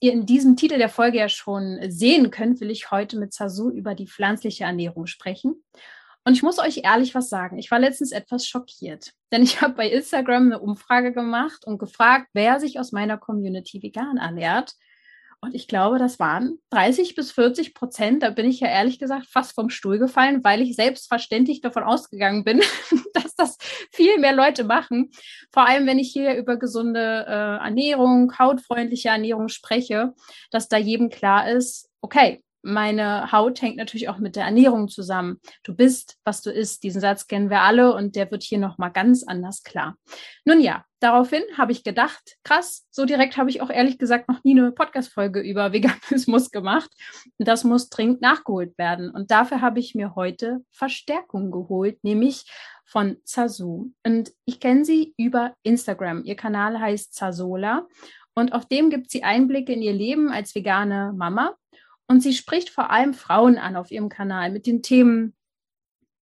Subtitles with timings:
[0.00, 3.70] ihr in diesem Titel der Folge ja schon sehen könnt, will ich heute mit Sasu
[3.70, 5.62] über die pflanzliche Ernährung sprechen.
[6.24, 7.58] Und ich muss euch ehrlich was sagen.
[7.58, 12.28] Ich war letztens etwas schockiert, denn ich habe bei Instagram eine Umfrage gemacht und gefragt,
[12.32, 14.74] wer sich aus meiner Community vegan ernährt.
[15.42, 18.22] Und ich glaube, das waren 30 bis 40 Prozent.
[18.22, 22.44] Da bin ich ja ehrlich gesagt fast vom Stuhl gefallen, weil ich selbstverständlich davon ausgegangen
[22.44, 22.60] bin,
[23.14, 23.56] dass das
[23.90, 25.10] viel mehr Leute machen.
[25.50, 30.12] Vor allem, wenn ich hier über gesunde äh, Ernährung, hautfreundliche Ernährung spreche,
[30.50, 35.40] dass da jedem klar ist, okay, meine Haut hängt natürlich auch mit der Ernährung zusammen.
[35.62, 36.82] Du bist, was du isst.
[36.82, 39.96] Diesen Satz kennen wir alle und der wird hier nochmal ganz anders klar.
[40.44, 44.44] Nun ja, daraufhin habe ich gedacht, krass, so direkt habe ich auch ehrlich gesagt noch
[44.44, 46.90] nie eine Podcast-Folge über Veganismus gemacht.
[47.38, 49.10] Das muss dringend nachgeholt werden.
[49.10, 52.44] Und dafür habe ich mir heute Verstärkung geholt, nämlich
[52.84, 53.92] von Zazu.
[54.04, 56.24] Und ich kenne sie über Instagram.
[56.24, 57.86] Ihr Kanal heißt Zazola.
[58.34, 61.56] Und auf dem gibt sie Einblicke in ihr Leben als vegane Mama
[62.10, 65.32] und sie spricht vor allem Frauen an auf ihrem Kanal mit den Themen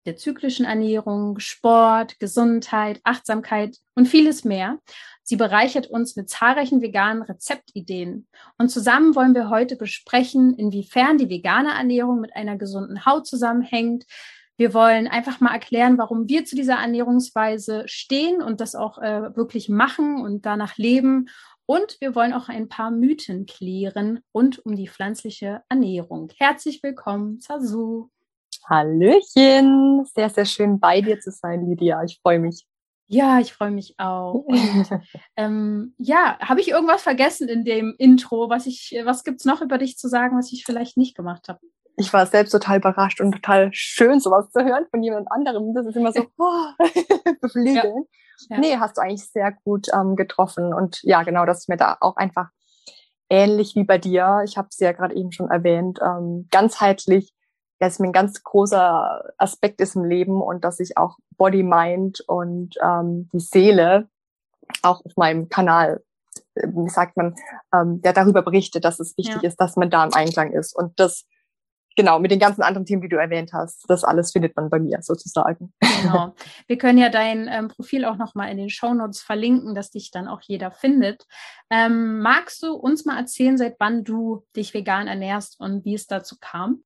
[0.05, 4.79] der zyklischen Ernährung, Sport, Gesundheit, Achtsamkeit und vieles mehr.
[5.23, 8.27] Sie bereichert uns mit zahlreichen veganen Rezeptideen.
[8.57, 14.03] Und zusammen wollen wir heute besprechen, inwiefern die vegane Ernährung mit einer gesunden Haut zusammenhängt.
[14.57, 19.33] Wir wollen einfach mal erklären, warum wir zu dieser Ernährungsweise stehen und das auch äh,
[19.37, 21.29] wirklich machen und danach leben
[21.67, 26.31] und wir wollen auch ein paar Mythen klären rund um die pflanzliche Ernährung.
[26.37, 28.09] Herzlich willkommen, Sasu.
[28.67, 30.05] Hallöchen.
[30.15, 32.03] Sehr, sehr schön bei dir zu sein, Lydia.
[32.03, 32.65] Ich freue mich.
[33.07, 34.33] Ja, ich freue mich auch.
[34.47, 34.89] Und,
[35.35, 38.49] ähm, ja, habe ich irgendwas vergessen in dem Intro?
[38.49, 41.59] Was ich, was gibt's noch über dich zu sagen, was ich vielleicht nicht gemacht habe?
[41.97, 45.73] Ich war selbst total überrascht und total schön, sowas zu hören von jemand anderem.
[45.73, 46.65] Das ist immer so oh,
[47.41, 47.75] beflügeln.
[47.75, 48.17] Ja.
[48.49, 48.57] Ja.
[48.59, 50.73] Nee, hast du eigentlich sehr gut ähm, getroffen.
[50.73, 52.49] Und ja, genau, das ist mir da auch einfach
[53.29, 54.41] ähnlich wie bei dir.
[54.45, 55.99] Ich habe es ja gerade eben schon erwähnt.
[56.01, 57.33] Ähm, ganzheitlich,
[57.79, 61.63] das ist mir ein ganz großer Aspekt ist im Leben und dass ich auch Body,
[61.63, 64.09] Mind und ähm, die Seele
[64.81, 66.03] auch auf meinem Kanal,
[66.55, 67.35] äh, wie sagt man,
[67.73, 69.47] ähm, der darüber berichtet, dass es wichtig ja.
[69.47, 70.75] ist, dass man da im Einklang ist.
[70.75, 71.25] Und das
[71.97, 73.83] genau, mit den ganzen anderen Themen, die du erwähnt hast.
[73.89, 75.73] Das alles findet man bei mir sozusagen.
[76.01, 76.33] Genau.
[76.67, 80.29] Wir können ja dein ähm, Profil auch nochmal in den Shownotes verlinken, dass dich dann
[80.29, 81.25] auch jeder findet.
[81.69, 86.07] Ähm, magst du uns mal erzählen, seit wann du dich vegan ernährst und wie es
[86.07, 86.83] dazu kam?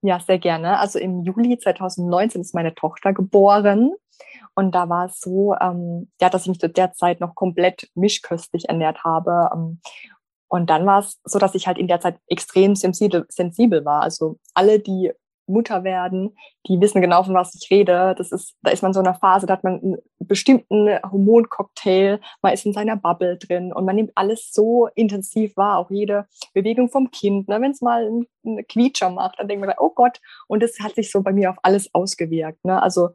[0.00, 0.78] Ja, sehr gerne.
[0.78, 3.92] Also im Juli 2019 ist meine Tochter geboren.
[4.54, 7.90] Und da war es so, ähm, ja, dass ich mich zu der Zeit noch komplett
[7.94, 9.50] mischköstlich ernährt habe.
[9.52, 9.80] Ähm,
[10.48, 14.02] und dann war es so, dass ich halt in der Zeit extrem sensibel, sensibel war.
[14.02, 15.12] Also alle, die
[15.48, 16.36] Mutter werden,
[16.66, 18.14] die wissen genau, von was ich rede.
[18.18, 22.20] Das ist, da ist man so in einer Phase, da hat man einen bestimmten Hormoncocktail,
[22.42, 26.26] man ist in seiner Bubble drin und man nimmt alles so intensiv wahr, auch jede
[26.52, 27.48] Bewegung vom Kind.
[27.48, 27.60] Ne?
[27.60, 28.06] Wenn es mal
[28.44, 31.50] einen Quietscher macht, dann denkt man, oh Gott, und das hat sich so bei mir
[31.50, 32.64] auf alles ausgewirkt.
[32.64, 32.82] Ne?
[32.82, 33.10] Also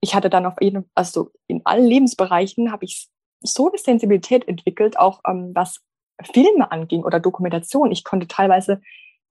[0.00, 3.08] ich hatte dann auf jeden, also in allen Lebensbereichen habe ich
[3.40, 5.80] so eine Sensibilität entwickelt, auch ähm, was
[6.22, 7.90] Filme anging oder Dokumentation.
[7.90, 8.80] Ich konnte teilweise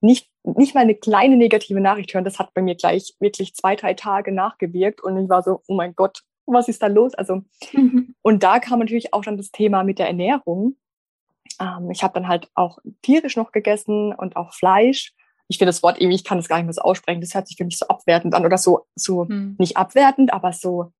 [0.01, 2.25] nicht, nicht mal eine kleine negative Nachricht hören.
[2.25, 5.75] Das hat bei mir gleich wirklich zwei, drei Tage nachgewirkt und ich war so, oh
[5.75, 7.13] mein Gott, was ist da los?
[7.15, 8.15] Also, mhm.
[8.21, 10.75] und da kam natürlich auch dann das Thema mit der Ernährung.
[11.59, 15.13] Ähm, ich habe dann halt auch tierisch noch gegessen und auch Fleisch.
[15.47, 17.21] Ich finde das Wort irgendwie, ich kann das gar nicht mehr so aussprechen.
[17.21, 19.55] Das hört sich für mich so abwertend an oder so, so mhm.
[19.57, 20.91] nicht abwertend, aber so.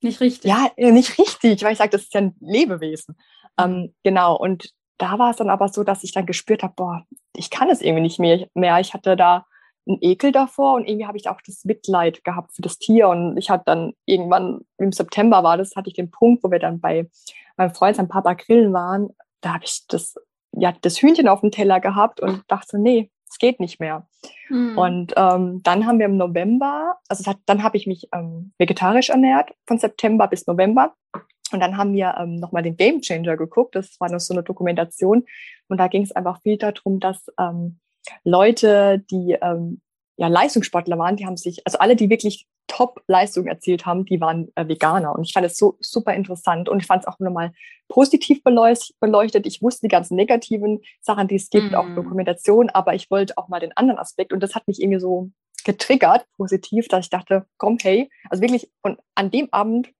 [0.00, 0.50] Nicht richtig.
[0.50, 3.16] Ja, nicht richtig, weil ich sage, das ist ja ein Lebewesen.
[3.58, 3.64] Mhm.
[3.64, 4.36] Ähm, genau.
[4.36, 7.70] Und da war es dann aber so, dass ich dann gespürt habe, boah, ich kann
[7.70, 8.46] es irgendwie nicht mehr.
[8.54, 8.78] mehr.
[8.80, 9.46] Ich hatte da
[9.86, 13.36] einen Ekel davor und irgendwie habe ich auch das Mitleid gehabt für das Tier und
[13.36, 16.80] ich hatte dann irgendwann im September war das, hatte ich den Punkt, wo wir dann
[16.80, 17.08] bei
[17.56, 19.10] meinem Freund, seinem Papa grillen waren,
[19.40, 20.14] da habe ich das,
[20.52, 24.06] ja, das Hühnchen auf dem Teller gehabt und dachte so, nee, es geht nicht mehr.
[24.48, 24.78] Mhm.
[24.78, 29.10] Und ähm, dann haben wir im November, also hat, dann habe ich mich ähm, vegetarisch
[29.10, 30.94] ernährt von September bis November
[31.52, 33.74] und dann haben wir ähm, nochmal den Game Changer geguckt.
[33.74, 35.24] Das war noch so eine Dokumentation.
[35.68, 37.78] Und da ging es einfach viel darum, dass ähm,
[38.24, 39.80] Leute, die ähm,
[40.16, 44.50] ja Leistungssportler waren, die haben sich, also alle, die wirklich Top-Leistung erzielt haben, die waren
[44.54, 45.14] äh, Veganer.
[45.14, 47.52] Und ich fand es so super interessant und ich fand es auch nochmal
[47.88, 49.46] positiv beleuchtet.
[49.46, 51.74] Ich wusste die ganzen negativen Sachen, die es gibt, mm.
[51.74, 54.32] auch Dokumentation, aber ich wollte auch mal den anderen Aspekt.
[54.32, 55.30] Und das hat mich irgendwie so
[55.64, 59.90] getriggert, positiv, dass ich dachte, komm, hey, also wirklich, und an dem Abend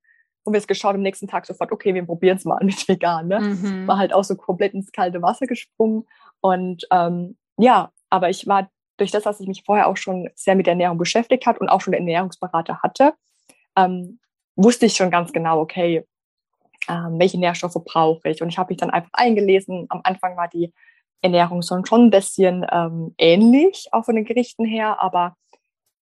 [0.44, 3.28] und wir es geschaut, am nächsten Tag sofort, okay, wir probieren es mal mit vegan.
[3.28, 3.40] Ne?
[3.40, 3.86] Mhm.
[3.86, 6.06] War halt auch so komplett ins kalte Wasser gesprungen.
[6.40, 10.54] Und ähm, ja, aber ich war durch das, dass ich mich vorher auch schon sehr
[10.54, 13.14] mit Ernährung beschäftigt hat und auch schon Ernährungsberater hatte,
[13.76, 14.20] ähm,
[14.56, 16.06] wusste ich schon ganz genau, okay,
[16.88, 18.42] ähm, welche Nährstoffe brauche ich.
[18.42, 19.86] Und ich habe mich dann einfach eingelesen.
[19.88, 20.72] Am Anfang war die
[21.22, 25.36] Ernährung schon ein bisschen ähm, ähnlich, auch von den Gerichten her, aber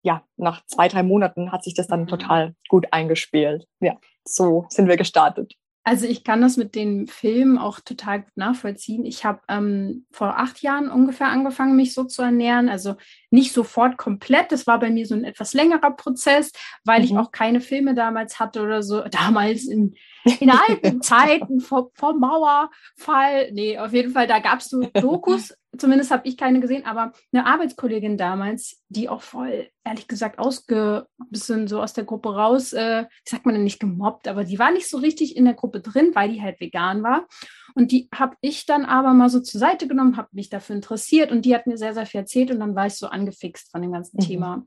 [0.01, 2.07] ja, nach zwei, drei Monaten hat sich das dann mhm.
[2.07, 3.67] total gut eingespielt.
[3.79, 5.55] Ja, so sind wir gestartet.
[5.89, 9.05] Also ich kann das mit den Filmen auch total gut nachvollziehen.
[9.05, 12.69] Ich habe ähm, vor acht Jahren ungefähr angefangen, mich so zu ernähren.
[12.69, 12.95] Also
[13.31, 14.51] nicht sofort komplett.
[14.51, 16.51] Das war bei mir so ein etwas längerer Prozess,
[16.83, 17.05] weil mhm.
[17.05, 19.01] ich auch keine Filme damals hatte oder so.
[19.09, 19.95] Damals in,
[20.39, 23.51] in alten Zeiten vor, vor Mauerfall.
[23.51, 25.53] Nee, auf jeden Fall, da gab es so Dokus.
[25.77, 31.05] Zumindest habe ich keine gesehen, aber eine Arbeitskollegin damals, die auch voll, ehrlich gesagt, ausge,
[31.29, 34.71] bisschen so aus der Gruppe raus, äh, ich sag mal nicht gemobbt, aber die war
[34.71, 37.27] nicht so richtig in der Gruppe drin, weil die halt vegan war.
[37.75, 41.31] Und die habe ich dann aber mal so zur Seite genommen, habe mich dafür interessiert
[41.31, 43.81] und die hat mir sehr, sehr viel erzählt und dann war ich so angefixt von
[43.83, 44.25] dem ganzen mhm.
[44.25, 44.65] Thema.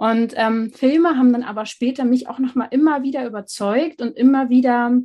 [0.00, 4.48] Und ähm, Filme haben dann aber später mich auch nochmal immer wieder überzeugt und immer
[4.48, 4.98] wieder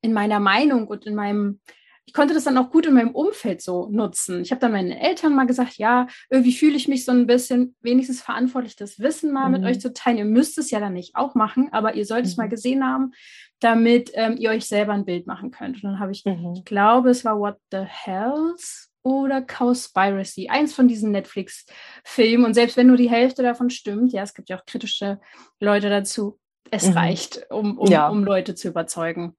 [0.00, 1.60] in meiner Meinung und in meinem,
[2.06, 4.40] ich konnte das dann auch gut in meinem Umfeld so nutzen.
[4.40, 7.76] Ich habe dann meinen Eltern mal gesagt, ja, irgendwie fühle ich mich so ein bisschen
[7.82, 9.52] wenigstens verantwortlich, das Wissen mal mhm.
[9.52, 10.18] mit euch zu teilen.
[10.18, 12.50] Ihr müsst es ja dann nicht auch machen, aber ihr sollt es mal mhm.
[12.50, 13.12] gesehen haben,
[13.60, 15.76] damit ähm, ihr euch selber ein Bild machen könnt.
[15.76, 16.54] Und dann habe ich, mhm.
[16.56, 22.44] ich glaube, es war What the Hells oder Cowspiracy, eins von diesen Netflix-Filmen.
[22.44, 25.20] Und selbst wenn nur die Hälfte davon stimmt, ja, es gibt ja auch kritische
[25.58, 26.38] Leute dazu,
[26.70, 26.92] es mhm.
[26.92, 28.08] reicht, um, um, ja.
[28.08, 29.36] um Leute zu überzeugen.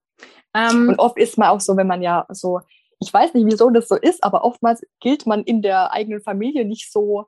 [0.53, 2.59] Ähm, und oft ist man auch so, wenn man ja so,
[2.99, 6.65] ich weiß nicht, wieso das so ist, aber oftmals gilt man in der eigenen Familie
[6.65, 7.27] nicht so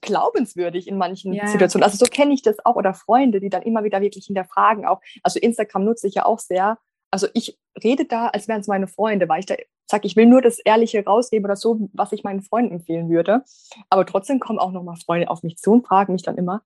[0.00, 1.46] glaubenswürdig in manchen ja.
[1.46, 1.84] Situationen.
[1.84, 5.00] Also so kenne ich das auch oder Freunde, die dann immer wieder wirklich hinterfragen auch.
[5.22, 6.78] Also Instagram nutze ich ja auch sehr.
[7.10, 9.54] Also ich rede da, als wären es meine Freunde, weil ich da
[9.88, 13.44] sage, ich will nur das Ehrliche rausgeben oder so, was ich meinen Freunden empfehlen würde.
[13.88, 16.62] Aber trotzdem kommen auch nochmal Freunde auf mich zu und fragen mich dann immer,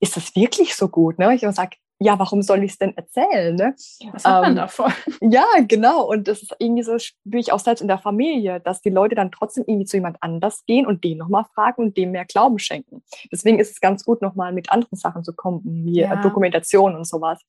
[0.00, 1.18] ist das wirklich so gut?
[1.18, 1.34] Ne?
[1.34, 3.54] Ich sage, ja, warum soll ich es denn erzählen?
[3.54, 3.74] Ne?
[4.12, 4.92] Was hat man ähm, davon?
[5.20, 6.04] Ja, genau.
[6.08, 9.14] Und das ist irgendwie so, spüre ich auch selbst in der Familie, dass die Leute
[9.14, 12.58] dann trotzdem irgendwie zu jemand anders gehen und den nochmal fragen und dem mehr Glauben
[12.58, 13.02] schenken.
[13.30, 16.16] Deswegen ist es ganz gut, nochmal mit anderen Sachen zu kommen, wie ja.
[16.16, 17.40] Dokumentation und sowas.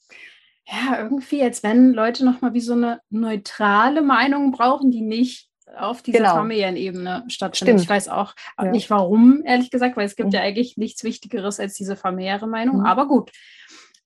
[0.65, 6.01] Ja, irgendwie, als wenn Leute nochmal wie so eine neutrale Meinung brauchen, die nicht auf
[6.01, 6.36] dieser genau.
[6.36, 7.80] Familienebene stattfindet.
[7.80, 7.81] Stimmt.
[7.81, 8.71] Ich weiß auch ja.
[8.71, 10.36] nicht warum, ehrlich gesagt, weil es gibt mhm.
[10.36, 12.80] ja eigentlich nichts Wichtigeres als diese familiäre Meinung.
[12.80, 12.86] Mhm.
[12.86, 13.31] Aber gut,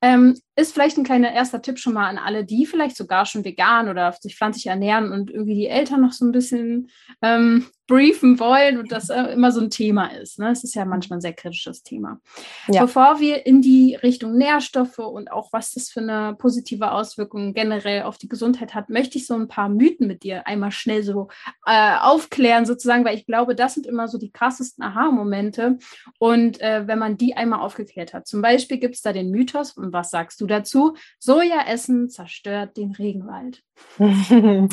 [0.01, 3.43] ähm, ist vielleicht ein kleiner erster Tipp schon mal an alle, die vielleicht sogar schon
[3.43, 6.89] vegan oder sich pflanzlich ernähren und irgendwie die Eltern noch so ein bisschen
[7.21, 10.39] ähm, briefen wollen und das äh, immer so ein Thema ist.
[10.39, 10.51] Ne?
[10.51, 12.19] Es ist ja manchmal ein sehr kritisches Thema.
[12.67, 12.81] Ja.
[12.81, 18.03] Bevor wir in die Richtung Nährstoffe und auch was das für eine positive Auswirkung generell
[18.03, 21.29] auf die Gesundheit hat, möchte ich so ein paar Mythen mit dir einmal schnell so
[21.65, 25.77] äh, aufklären, sozusagen, weil ich glaube, das sind immer so die krassesten Aha-Momente.
[26.19, 29.71] Und äh, wenn man die einmal aufgeklärt hat, zum Beispiel gibt es da den Mythos,
[29.71, 30.95] und was sagst du dazu?
[31.19, 33.63] Soja essen zerstört den Regenwald.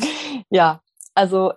[0.50, 0.80] ja,
[1.14, 1.52] also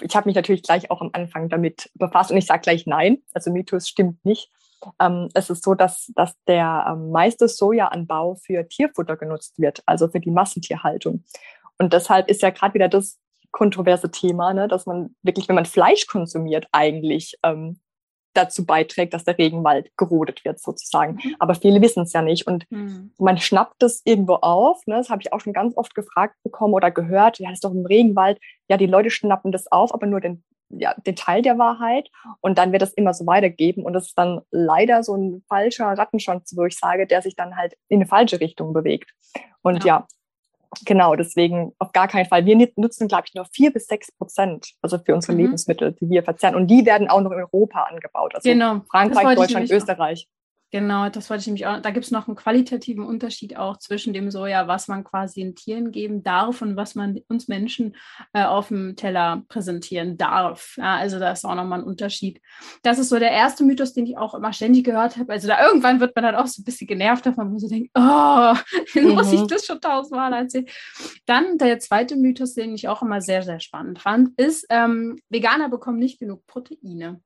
[0.00, 3.18] ich habe mich natürlich gleich auch am Anfang damit befasst und ich sage gleich nein.
[3.32, 4.50] Also Mythos stimmt nicht.
[5.00, 10.08] Ähm, es ist so, dass, dass der ähm, meiste Sojaanbau für Tierfutter genutzt wird, also
[10.08, 11.24] für die Massentierhaltung.
[11.78, 13.18] Und deshalb ist ja gerade wieder das
[13.50, 17.80] kontroverse Thema, ne, dass man wirklich, wenn man Fleisch konsumiert, eigentlich ähm,
[18.34, 21.18] dazu beiträgt, dass der Regenwald gerodet wird sozusagen.
[21.22, 21.36] Mhm.
[21.38, 23.12] Aber viele wissen es ja nicht und mhm.
[23.18, 24.86] man schnappt das irgendwo auf.
[24.86, 24.96] Ne?
[24.96, 27.38] Das habe ich auch schon ganz oft gefragt bekommen oder gehört.
[27.38, 28.38] Ja, das ist doch im Regenwald.
[28.68, 32.08] Ja, die Leute schnappen das auf, aber nur den, ja, den Teil der Wahrheit
[32.40, 35.86] und dann wird das immer so weitergeben und das ist dann leider so ein falscher
[35.86, 39.10] Rattenschwanz, wo ich sage, der sich dann halt in eine falsche Richtung bewegt.
[39.62, 40.06] Und ja, ja
[40.84, 42.46] Genau, deswegen auf gar keinen Fall.
[42.46, 45.40] Wir nutzen, glaube ich, nur vier bis sechs Prozent, also für unsere mhm.
[45.40, 46.54] Lebensmittel, die wir verzehren.
[46.54, 48.34] Und die werden auch noch in Europa angebaut.
[48.34, 48.80] Also genau.
[48.90, 50.28] Frankreich, Deutschland, Österreich.
[50.72, 51.82] Genau, das wollte ich nämlich auch.
[51.82, 55.54] Da gibt es noch einen qualitativen Unterschied auch zwischen dem Soja, was man quasi den
[55.54, 57.94] Tieren geben darf und was man uns Menschen
[58.32, 60.76] äh, auf dem Teller präsentieren darf.
[60.78, 62.40] Ja, also da ist auch nochmal ein Unterschied.
[62.82, 65.30] Das ist so der erste Mythos, den ich auch immer ständig gehört habe.
[65.30, 67.68] Also da irgendwann wird man dann auch so ein bisschen genervt davon, wo man so
[67.68, 68.54] denkt, oh,
[68.94, 69.10] mhm.
[69.10, 70.64] muss ich das schon tausendmal erzählen.
[71.26, 75.68] Dann der zweite Mythos, den ich auch immer sehr, sehr spannend fand, ist, ähm, Veganer
[75.68, 77.20] bekommen nicht genug Proteine.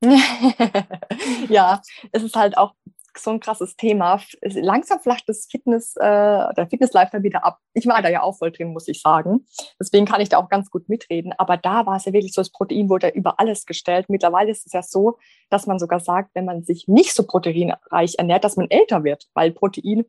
[1.48, 1.80] ja,
[2.12, 2.74] es ist halt auch
[3.16, 4.20] so ein krasses Thema.
[4.42, 7.58] Langsam flacht das Fitness, äh, der Fitness-Lifestyle wieder ab.
[7.74, 9.46] Ich war da ja auch voll drin, muss ich sagen.
[9.80, 11.32] Deswegen kann ich da auch ganz gut mitreden.
[11.38, 14.06] Aber da war es ja wirklich so, das Protein wurde über alles gestellt.
[14.08, 15.18] Mittlerweile ist es ja so,
[15.50, 19.26] dass man sogar sagt, wenn man sich nicht so proteinreich ernährt, dass man älter wird,
[19.34, 20.04] weil Protein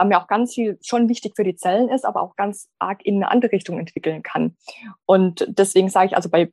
[0.00, 3.04] ähm, ja auch ganz viel schon wichtig für die Zellen ist, aber auch ganz arg
[3.04, 4.56] in eine andere Richtung entwickeln kann.
[5.06, 6.50] Und deswegen sage ich also bei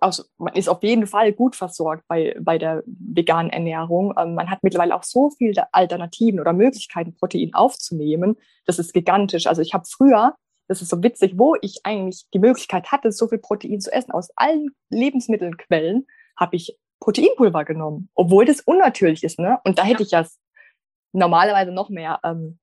[0.00, 4.14] also man ist auf jeden Fall gut versorgt bei, bei der veganen Ernährung.
[4.18, 8.36] Ähm, man hat mittlerweile auch so viele Alternativen oder Möglichkeiten, Protein aufzunehmen.
[8.66, 9.46] Das ist gigantisch.
[9.46, 10.34] Also ich habe früher,
[10.68, 14.12] das ist so witzig, wo ich eigentlich die Möglichkeit hatte, so viel Protein zu essen,
[14.12, 19.38] aus allen Lebensmittelquellen, habe ich Proteinpulver genommen, obwohl das unnatürlich ist.
[19.38, 19.58] Ne?
[19.64, 20.24] Und da hätte ich ja
[21.12, 22.58] normalerweise noch mehr ähm,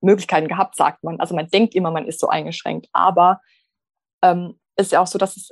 [0.00, 1.20] Möglichkeiten gehabt, sagt man.
[1.20, 2.88] Also man denkt immer, man ist so eingeschränkt.
[2.92, 3.40] Aber
[4.22, 5.50] ähm, ist ja auch so, dass es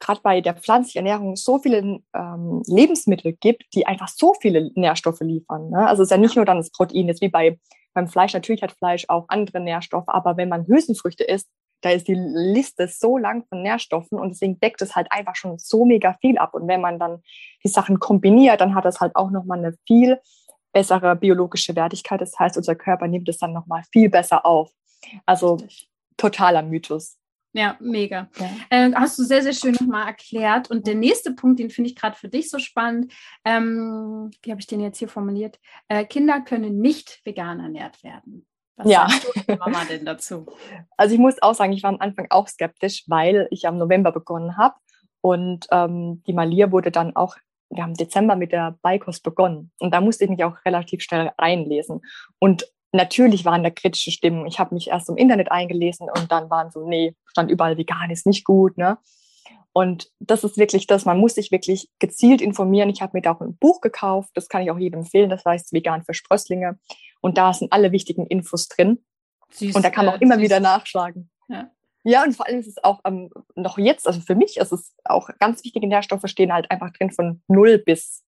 [0.00, 5.20] gerade bei der pflanzlichen Ernährung so viele ähm, Lebensmittel gibt, die einfach so viele Nährstoffe
[5.20, 5.70] liefern.
[5.70, 5.86] Ne?
[5.86, 7.58] Also es ist ja nicht nur dann das Protein, jetzt wie bei,
[7.94, 8.34] beim Fleisch.
[8.34, 11.48] Natürlich hat Fleisch auch andere Nährstoffe, aber wenn man Hülsenfrüchte isst,
[11.82, 15.58] da ist die Liste so lang von Nährstoffen und deswegen deckt es halt einfach schon
[15.58, 16.54] so mega viel ab.
[16.54, 17.22] Und wenn man dann
[17.62, 20.18] die Sachen kombiniert, dann hat das halt auch nochmal eine viel
[20.72, 22.20] bessere biologische Wertigkeit.
[22.20, 24.70] Das heißt, unser Körper nimmt es dann nochmal viel besser auf.
[25.26, 25.58] Also
[26.16, 27.18] totaler Mythos.
[27.56, 28.28] Ja, mega.
[28.38, 28.50] Ja.
[28.68, 30.70] Äh, hast du sehr, sehr schön nochmal erklärt.
[30.70, 33.12] Und der nächste Punkt, den finde ich gerade für dich so spannend.
[33.46, 35.58] Ähm, wie habe ich den jetzt hier formuliert?
[35.88, 38.46] Äh, Kinder können nicht vegan ernährt werden.
[38.76, 39.08] Was ja.
[39.08, 40.46] sagt Mama denn dazu?
[40.98, 44.12] Also ich muss auch sagen, ich war am Anfang auch skeptisch, weil ich am November
[44.12, 44.74] begonnen habe.
[45.22, 47.36] Und ähm, die Malia wurde dann auch,
[47.70, 49.72] wir haben im Dezember mit der Beikost begonnen.
[49.78, 52.02] Und da musste ich mich auch relativ schnell reinlesen.
[52.38, 54.46] Und natürlich waren da kritische Stimmen.
[54.46, 58.10] Ich habe mich erst im Internet eingelesen und dann waren so, nee, stand überall vegan
[58.10, 58.98] ist nicht gut, ne?
[59.72, 62.88] Und das ist wirklich das, man muss sich wirklich gezielt informieren.
[62.88, 65.44] Ich habe mir da auch ein Buch gekauft, das kann ich auch jedem empfehlen, das
[65.44, 66.78] heißt Vegan für Sprösslinge.
[67.20, 69.04] Und da sind alle wichtigen Infos drin.
[69.50, 70.44] Süß, und da kann man auch immer süß.
[70.44, 71.30] wieder nachschlagen.
[71.48, 71.70] Ja.
[72.04, 74.94] ja, und vor allem ist es auch ähm, noch jetzt, also für mich ist es
[75.04, 78.24] auch ganz wichtige Nährstoffe stehen halt einfach drin von 0 bis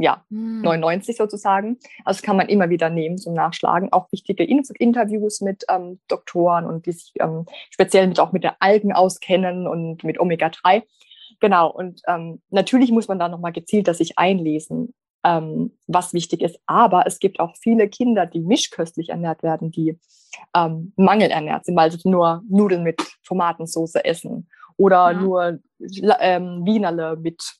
[0.00, 0.62] ja, hm.
[0.62, 1.78] 99 sozusagen.
[2.04, 3.92] Also kann man immer wieder nehmen zum Nachschlagen.
[3.92, 8.56] Auch wichtige Interviews mit ähm, Doktoren und die sich ähm, speziell mit, auch mit der
[8.60, 10.82] Algen auskennen und mit Omega-3.
[11.40, 16.58] Genau, und ähm, natürlich muss man da nochmal gezielter sich einlesen, ähm, was wichtig ist.
[16.66, 19.98] Aber es gibt auch viele Kinder, die mischköstlich ernährt werden, die
[20.54, 25.20] ähm, mangelernährt sind, weil sie nur Nudeln mit Tomatensauce essen oder ja.
[25.20, 25.58] nur
[26.20, 27.59] ähm, Wienerle mit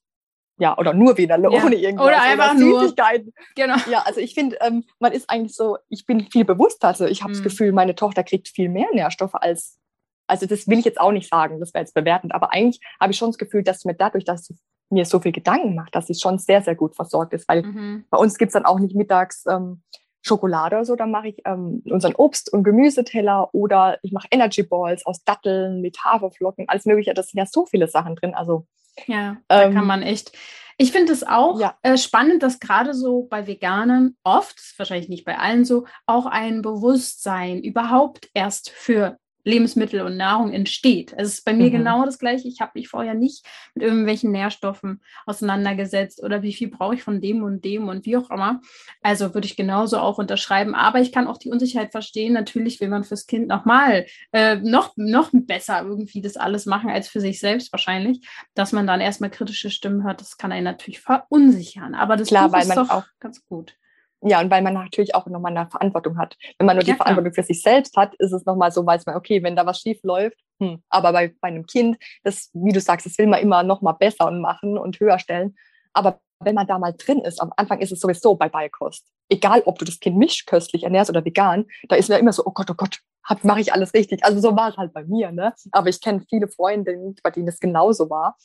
[0.60, 1.64] ja, oder nur Wienerle, ja.
[1.64, 2.06] ohne irgendwas.
[2.06, 3.32] Oder einfach oder Süßigkeiten.
[3.56, 3.76] Genau.
[3.90, 6.88] Ja, also ich finde, ähm, man ist eigentlich so, ich bin viel bewusster.
[6.88, 7.36] Also ich habe mhm.
[7.36, 9.78] das Gefühl, meine Tochter kriegt viel mehr Nährstoffe als,
[10.26, 13.12] also das will ich jetzt auch nicht sagen, das wäre jetzt bewertend, aber eigentlich habe
[13.12, 14.56] ich schon das Gefühl, dass mir dadurch, dass sie
[14.90, 17.48] mir so viel Gedanken macht, dass sie schon sehr, sehr gut versorgt ist.
[17.48, 18.04] Weil mhm.
[18.10, 19.82] bei uns gibt's dann auch nicht mittags ähm,
[20.22, 24.62] Schokolade oder so, dann mache ich ähm, unseren Obst- und Gemüseteller oder ich mache Energy
[24.62, 27.14] Balls aus Datteln mit Haferflocken, alles mögliche.
[27.14, 28.34] Das sind ja so viele Sachen drin.
[28.34, 28.66] Also
[29.06, 30.32] ja, da ähm, kann man echt.
[30.76, 31.76] Ich finde es auch ja.
[31.82, 36.62] äh, spannend, dass gerade so bei Veganern oft, wahrscheinlich nicht bei allen so, auch ein
[36.62, 41.14] Bewusstsein überhaupt erst für Lebensmittel und Nahrung entsteht.
[41.16, 41.72] Es ist bei mir mhm.
[41.72, 42.48] genau das Gleiche.
[42.48, 47.20] Ich habe mich vorher nicht mit irgendwelchen Nährstoffen auseinandergesetzt oder wie viel brauche ich von
[47.20, 48.60] dem und dem und wie auch immer.
[49.02, 50.74] Also würde ich genauso auch unterschreiben.
[50.74, 52.32] Aber ich kann auch die Unsicherheit verstehen.
[52.32, 57.08] Natürlich will man fürs Kind nochmal äh, noch, noch besser irgendwie das alles machen als
[57.08, 58.26] für sich selbst wahrscheinlich.
[58.54, 61.94] Dass man dann erstmal kritische Stimmen hört, das kann einen natürlich verunsichern.
[61.94, 63.74] Aber das Klar, weil ist man doch auch ganz gut.
[64.22, 66.36] Ja, und weil man natürlich auch nochmal eine Verantwortung hat.
[66.58, 67.44] Wenn man nur ja, die Verantwortung klar.
[67.44, 69.98] für sich selbst hat, ist es nochmal so, weiß man, okay, wenn da was schief
[70.02, 70.82] läuft, hm.
[70.90, 74.26] aber bei, bei einem Kind, das, wie du sagst, das will man immer nochmal besser
[74.26, 75.56] und machen und höher stellen.
[75.94, 79.06] Aber wenn man da mal drin ist, am Anfang ist es sowieso bei Beikost.
[79.28, 82.52] Egal, ob du das Kind mischköstlich ernährst oder vegan, da ist mir immer so, oh
[82.52, 83.00] Gott, oh Gott,
[83.42, 84.24] mache ich alles richtig.
[84.24, 85.54] Also so war es halt bei mir, ne?
[85.72, 88.36] Aber ich kenne viele Freundinnen, bei denen es genauso war.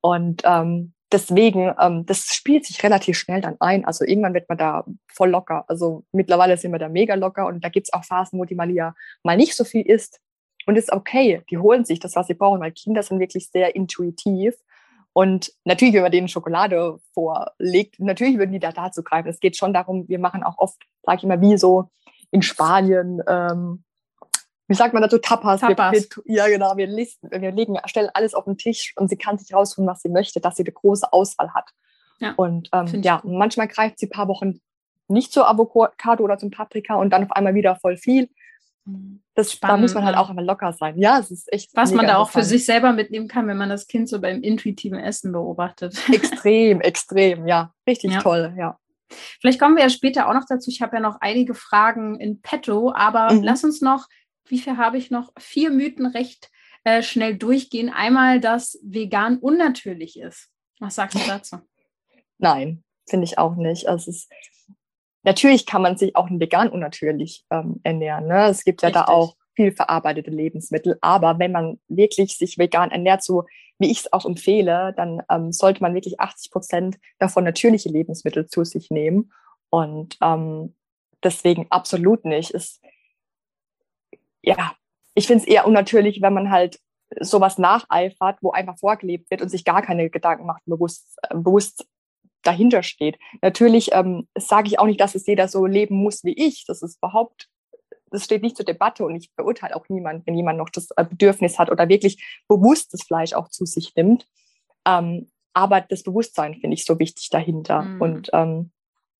[0.00, 3.84] Und ähm, deswegen, ähm, das spielt sich relativ schnell dann ein.
[3.84, 5.64] Also irgendwann wird man da voll locker.
[5.68, 8.94] Also mittlerweile sind wir da mega locker und da gibt's auch Phasen, wo die Malia
[9.22, 10.20] mal nicht so viel isst.
[10.66, 13.74] Und ist okay, die holen sich das, was sie brauchen, weil Kinder sind wirklich sehr
[13.74, 14.54] intuitiv.
[15.14, 19.28] Und natürlich, wenn man denen Schokolade vorlegt, natürlich würden die da dazu greifen.
[19.28, 21.88] Es geht schon darum, wir machen auch oft, sage ich immer, wie so
[22.30, 23.82] in Spanien, ähm,
[24.68, 25.60] wie sagt man dazu, Tapas.
[25.60, 25.92] Tapas.
[25.92, 29.16] Wir, wir, ja, genau, wir, listen, wir legen, stellen alles auf den Tisch und sie
[29.16, 31.70] kann sich rausholen, was sie möchte, dass sie eine große Auswahl hat.
[32.20, 34.60] Ja, und ähm, ja, manchmal greift sie ein paar Wochen
[35.08, 38.28] nicht zur Avocado oder zum Paprika und dann auf einmal wieder voll viel.
[38.84, 39.22] Mhm.
[39.34, 40.98] Das, Spannend, da muss man halt auch immer locker sein.
[40.98, 41.70] Ja, es ist echt.
[41.74, 44.42] Was man da auch für sich selber mitnehmen kann, wenn man das Kind so beim
[44.42, 45.96] intuitiven Essen beobachtet.
[46.12, 47.72] Extrem, extrem, ja.
[47.86, 48.20] Richtig ja.
[48.20, 48.78] toll, ja.
[49.40, 50.70] Vielleicht kommen wir ja später auch noch dazu.
[50.70, 53.42] Ich habe ja noch einige Fragen in petto, aber mhm.
[53.42, 54.06] lass uns noch,
[54.48, 55.32] wie viel habe ich noch?
[55.38, 56.50] Vier Mythen recht
[56.84, 57.90] äh, schnell durchgehen.
[57.90, 60.50] Einmal, dass vegan unnatürlich ist.
[60.80, 61.58] Was sagst du dazu?
[62.38, 63.88] Nein, finde ich auch nicht.
[63.88, 64.32] Also es ist,
[65.22, 68.26] natürlich kann man sich auch vegan unnatürlich ähm, ernähren.
[68.26, 68.46] Ne?
[68.46, 69.06] Es gibt ja Richtig.
[69.06, 70.98] da auch viel verarbeitete Lebensmittel.
[71.00, 73.44] Aber wenn man wirklich sich vegan ernährt, so
[73.78, 78.46] wie ich es auch empfehle, dann ähm, sollte man wirklich 80 Prozent davon natürliche Lebensmittel
[78.46, 79.32] zu sich nehmen.
[79.70, 80.76] Und ähm,
[81.22, 82.50] deswegen absolut nicht.
[82.50, 82.80] Ist,
[84.56, 84.72] ja,
[85.14, 86.78] ich finde es eher unnatürlich, wenn man halt
[87.20, 91.86] sowas nacheifert, wo einfach vorgelebt wird und sich gar keine Gedanken macht, bewusst, äh, bewusst
[92.42, 93.18] dahinter steht.
[93.42, 96.64] Natürlich ähm, sage ich auch nicht, dass es jeder so leben muss wie ich.
[96.66, 97.48] Das ist überhaupt
[98.10, 101.04] das steht nicht zur Debatte und ich verurteile auch niemand, wenn jemand noch das äh,
[101.04, 104.26] Bedürfnis hat oder wirklich bewusst das Fleisch auch zu sich nimmt.
[104.86, 107.82] Ähm, aber das Bewusstsein finde ich so wichtig dahinter.
[107.82, 108.00] Mhm.
[108.00, 108.70] Und ähm,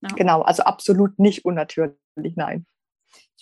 [0.01, 0.09] ja.
[0.15, 1.97] genau, also absolut nicht unnatürlich,
[2.37, 2.67] nein.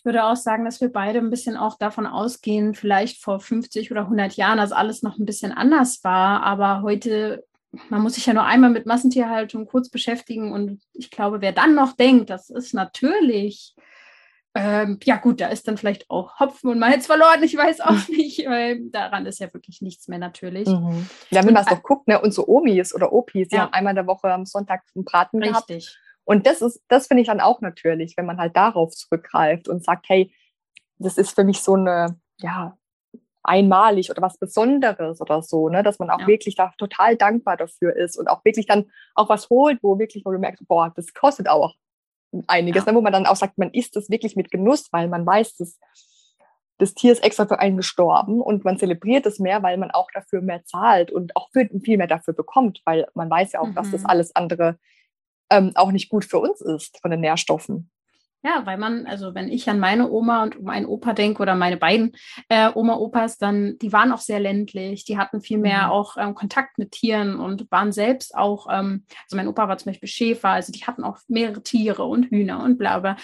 [0.07, 3.91] Ich würde auch sagen, dass wir beide ein bisschen auch davon ausgehen, vielleicht vor 50
[3.91, 6.45] oder 100 Jahren, dass alles noch ein bisschen anders war.
[6.45, 7.45] Aber heute,
[7.89, 10.53] man muss sich ja nur einmal mit Massentierhaltung kurz beschäftigen.
[10.53, 13.75] Und ich glaube, wer dann noch denkt, das ist natürlich
[14.55, 18.09] ähm, ja gut, da ist dann vielleicht auch Hopfen und Malz verloren, ich weiß auch
[18.09, 20.67] nicht, weil daran ist ja wirklich nichts mehr natürlich.
[20.67, 21.11] Mhm.
[21.31, 23.63] Ja, wenn man es doch guckt, ne, unsere Omis oder Opis, die ja.
[23.63, 25.67] haben einmal in der Woche am Sonntag einen Braten Richtig.
[25.67, 26.06] gehabt.
[26.27, 29.85] Und das ist, das finde ich dann auch natürlich, wenn man halt darauf zurückgreift und
[29.85, 30.35] sagt, hey,
[30.99, 32.77] das ist für mich so eine, ja,
[33.45, 36.27] einmalig oder was Besonderes oder so, ne, dass man auch ja.
[36.27, 40.25] wirklich da total dankbar dafür ist und auch wirklich dann auch was holt, wo wirklich,
[40.25, 41.75] wo du merkst, boah, das kostet auch
[42.49, 42.91] einiges, ja.
[42.91, 45.57] ne, wo man dann auch sagt, man isst es wirklich mit Genuss, weil man weiß,
[45.59, 45.79] dass
[46.79, 50.11] das Tier ist extra für einen gestorben und man zelebriert es mehr, weil man auch
[50.13, 53.75] dafür mehr zahlt und auch viel mehr dafür bekommt, weil man weiß ja auch, mhm.
[53.75, 54.09] dass das mhm.
[54.09, 54.77] alles andere
[55.51, 57.91] ähm, auch nicht gut für uns ist von den Nährstoffen.
[58.47, 61.77] Ja, weil man, also wenn ich an meine Oma und meinen Opa denke oder meine
[61.77, 62.13] beiden
[62.49, 65.91] äh, Oma-Opas, dann, die waren auch sehr ländlich, die hatten viel mehr mhm.
[65.91, 69.91] auch ähm, Kontakt mit Tieren und waren selbst auch, ähm, also mein Opa war zum
[69.91, 73.17] Beispiel Schäfer, also die hatten auch mehrere Tiere und Hühner und bla, bla.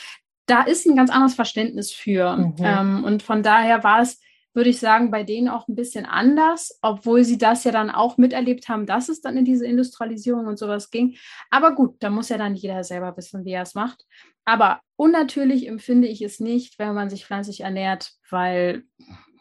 [0.46, 2.36] Da ist ein ganz anderes Verständnis für.
[2.36, 2.54] Mhm.
[2.58, 4.18] Ähm, und von daher war es
[4.54, 8.18] würde ich sagen, bei denen auch ein bisschen anders, obwohl sie das ja dann auch
[8.18, 11.16] miterlebt haben, dass es dann in diese Industrialisierung und sowas ging.
[11.50, 14.04] Aber gut, da muss ja dann jeder selber wissen, wie er es macht.
[14.44, 18.84] Aber unnatürlich empfinde ich es nicht, wenn man sich pflanzlich ernährt, weil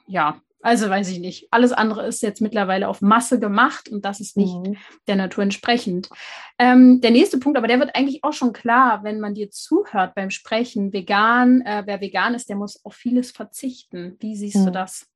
[0.07, 1.47] ja, also weiß ich nicht.
[1.51, 4.77] Alles andere ist jetzt mittlerweile auf Masse gemacht und das ist nicht mhm.
[5.07, 6.09] der Natur entsprechend.
[6.59, 10.13] Ähm, der nächste Punkt, aber der wird eigentlich auch schon klar, wenn man dir zuhört
[10.13, 10.93] beim Sprechen.
[10.93, 14.17] Vegan, äh, wer vegan ist, der muss auf vieles verzichten.
[14.19, 14.65] Wie siehst mhm.
[14.65, 15.07] du das?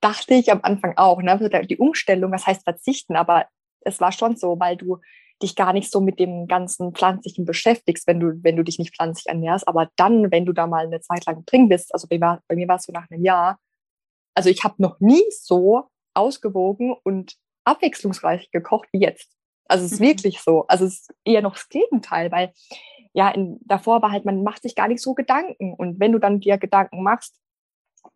[0.00, 1.22] Dachte ich am Anfang auch.
[1.22, 1.30] Ne?
[1.30, 3.14] Also die Umstellung, was heißt verzichten?
[3.14, 3.46] Aber
[3.80, 4.98] es war schon so, weil du
[5.42, 8.94] dich gar nicht so mit dem ganzen Pflanzlichen beschäftigst, wenn du, wenn du dich nicht
[8.94, 9.66] pflanzlich ernährst.
[9.68, 12.68] Aber dann, wenn du da mal eine Zeit lang drin bist, also bei, bei mir
[12.68, 13.58] war es so nach einem Jahr,
[14.34, 19.30] also ich habe noch nie so ausgewogen und abwechslungsreich gekocht wie jetzt.
[19.66, 20.06] Also es ist mhm.
[20.06, 20.66] wirklich so.
[20.66, 22.52] Also es ist eher noch das Gegenteil, weil
[23.14, 25.74] ja, in, davor war halt, man macht sich gar nicht so Gedanken.
[25.74, 27.38] Und wenn du dann dir Gedanken machst,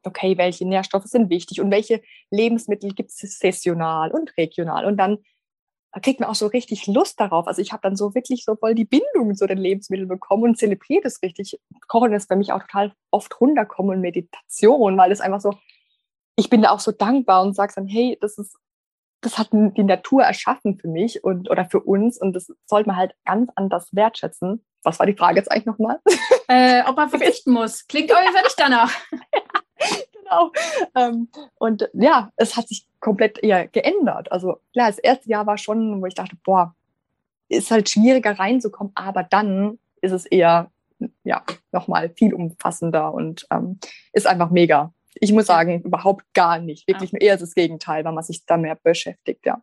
[0.03, 4.85] okay, welche Nährstoffe sind wichtig und welche Lebensmittel gibt es saisonal und regional.
[4.85, 5.19] Und dann
[6.03, 7.47] kriegt man auch so richtig Lust darauf.
[7.47, 10.59] Also ich habe dann so wirklich so voll die Bindung zu den Lebensmitteln bekommen und
[10.59, 11.59] zelebriert es richtig.
[11.89, 15.55] Kochen ist bei mich auch total oft runterkommen und Meditation, weil es einfach so,
[16.37, 18.57] ich bin da auch so dankbar und sage dann, hey, das ist,
[19.23, 22.97] das hat die Natur erschaffen für mich und oder für uns und das sollte man
[22.97, 24.65] halt ganz anders wertschätzen.
[24.83, 25.99] Was war die Frage jetzt eigentlich nochmal?
[26.49, 27.87] Äh, ob man verzichten muss.
[27.89, 28.93] Klingt auf jeden danach.
[30.13, 30.53] genau.
[30.95, 34.31] Ähm, und ja, es hat sich komplett eher geändert.
[34.31, 36.75] Also klar, das erste Jahr war schon, wo ich dachte, boah,
[37.49, 40.71] ist halt schwieriger reinzukommen, aber dann ist es eher
[41.25, 43.79] ja nochmal viel umfassender und ähm,
[44.13, 46.87] ist einfach mega ich muss sagen, überhaupt gar nicht.
[46.89, 47.19] Wirklich ja.
[47.19, 49.63] eher das Gegenteil, weil man sich da mehr beschäftigt, ja.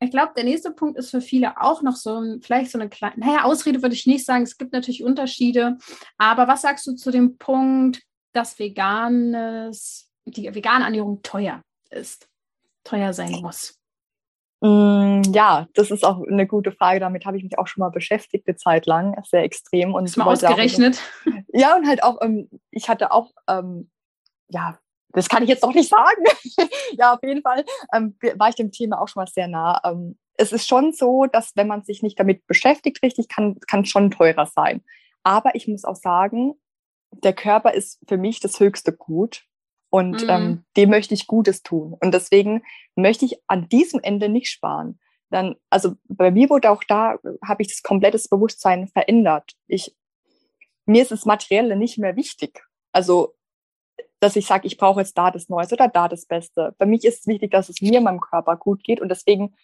[0.00, 3.14] Ich glaube, der nächste Punkt ist für viele auch noch so vielleicht so eine kleine,
[3.18, 5.78] naja, Ausrede würde ich nicht sagen, es gibt natürlich Unterschiede.
[6.18, 8.02] Aber was sagst du zu dem Punkt,
[8.32, 12.28] dass veganes, die vegane Ernährung teuer ist,
[12.82, 13.78] teuer sein muss?
[14.60, 16.98] Mm, ja, das ist auch eine gute Frage.
[16.98, 19.94] Damit habe ich mich auch schon mal beschäftigt, eine Zeit lang, sehr extrem.
[19.94, 21.00] Und mal ausgerechnet.
[21.26, 23.88] Auch, ja, und halt auch, ähm, ich hatte auch ähm,
[24.48, 24.78] ja,
[25.12, 26.24] das kann ich jetzt noch nicht sagen.
[26.92, 29.80] ja, auf jeden Fall ähm, war ich dem Thema auch schon mal sehr nah.
[29.84, 33.84] Ähm, es ist schon so, dass wenn man sich nicht damit beschäftigt, richtig, kann, kann
[33.84, 34.82] schon teurer sein.
[35.22, 36.54] Aber ich muss auch sagen,
[37.12, 39.44] der Körper ist für mich das höchste Gut
[39.90, 40.30] und mhm.
[40.30, 41.94] ähm, dem möchte ich Gutes tun.
[42.00, 42.62] Und deswegen
[42.96, 44.98] möchte ich an diesem Ende nicht sparen.
[45.30, 49.52] dann, also bei mir wurde auch da, habe ich das komplette Bewusstsein verändert.
[49.66, 49.94] Ich,
[50.86, 52.64] mir ist das Materielle nicht mehr wichtig.
[52.92, 53.34] Also,
[54.22, 56.76] dass ich sage, ich brauche jetzt da das Neueste oder da das Beste.
[56.78, 59.56] Bei mich ist es wichtig, dass es mir, meinem Körper gut geht und deswegen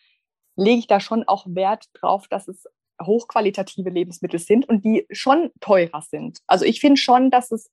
[0.57, 2.65] lege ich da schon auch Wert drauf, dass es
[3.01, 6.41] hochqualitative Lebensmittel sind und die schon teurer sind.
[6.49, 7.71] Also ich finde schon, dass es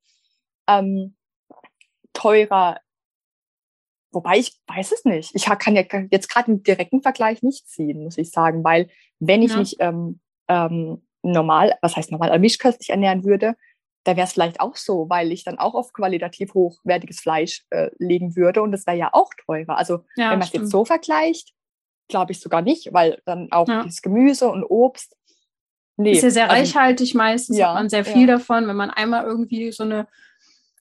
[0.68, 1.16] ähm,
[2.14, 2.80] teurer
[4.12, 5.36] Wobei ich weiß es nicht.
[5.36, 9.42] Ich kann ja jetzt gerade einen direkten Vergleich nicht ziehen, muss ich sagen, weil wenn
[9.42, 9.58] ich ja.
[9.58, 13.56] mich ähm, ähm, normal, was heißt normal, mischköstlich ernähren würde,
[14.06, 17.90] da wäre es vielleicht auch so, weil ich dann auch auf qualitativ hochwertiges Fleisch äh,
[17.98, 19.78] legen würde und das wäre ja auch teurer.
[19.78, 21.54] Also ja, wenn man es jetzt so vergleicht,
[22.08, 23.84] glaube ich sogar nicht, weil dann auch ja.
[23.84, 25.18] das Gemüse und Obst.
[25.98, 28.92] Nee, ist ja sehr also, reichhaltig meistens, ja, hat man sehr viel davon, wenn man
[28.92, 30.08] einmal irgendwie so eine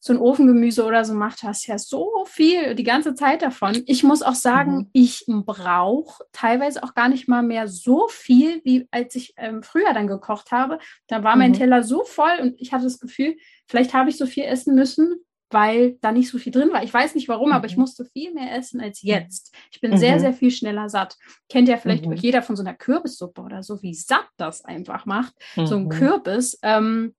[0.06, 3.82] so ein Ofengemüse oder so macht, hast ja so viel die ganze Zeit davon.
[3.86, 4.88] Ich muss auch sagen, mhm.
[4.92, 9.94] ich brauche teilweise auch gar nicht mal mehr so viel, wie als ich ähm, früher
[9.94, 10.78] dann gekocht habe.
[11.06, 11.56] Da war mein mhm.
[11.56, 13.36] Teller so voll und ich hatte das Gefühl,
[13.66, 16.84] vielleicht habe ich so viel essen müssen, weil da nicht so viel drin war.
[16.84, 17.54] Ich weiß nicht warum, mhm.
[17.54, 17.80] aber ich mhm.
[17.80, 19.54] musste viel mehr essen als jetzt.
[19.70, 20.20] Ich bin sehr, mhm.
[20.20, 21.16] sehr viel schneller satt.
[21.48, 22.12] Kennt ja vielleicht mhm.
[22.12, 25.32] jeder von so einer Kürbissuppe oder so, wie satt das einfach macht.
[25.56, 26.58] So ein Kürbis.
[26.62, 27.14] Ähm,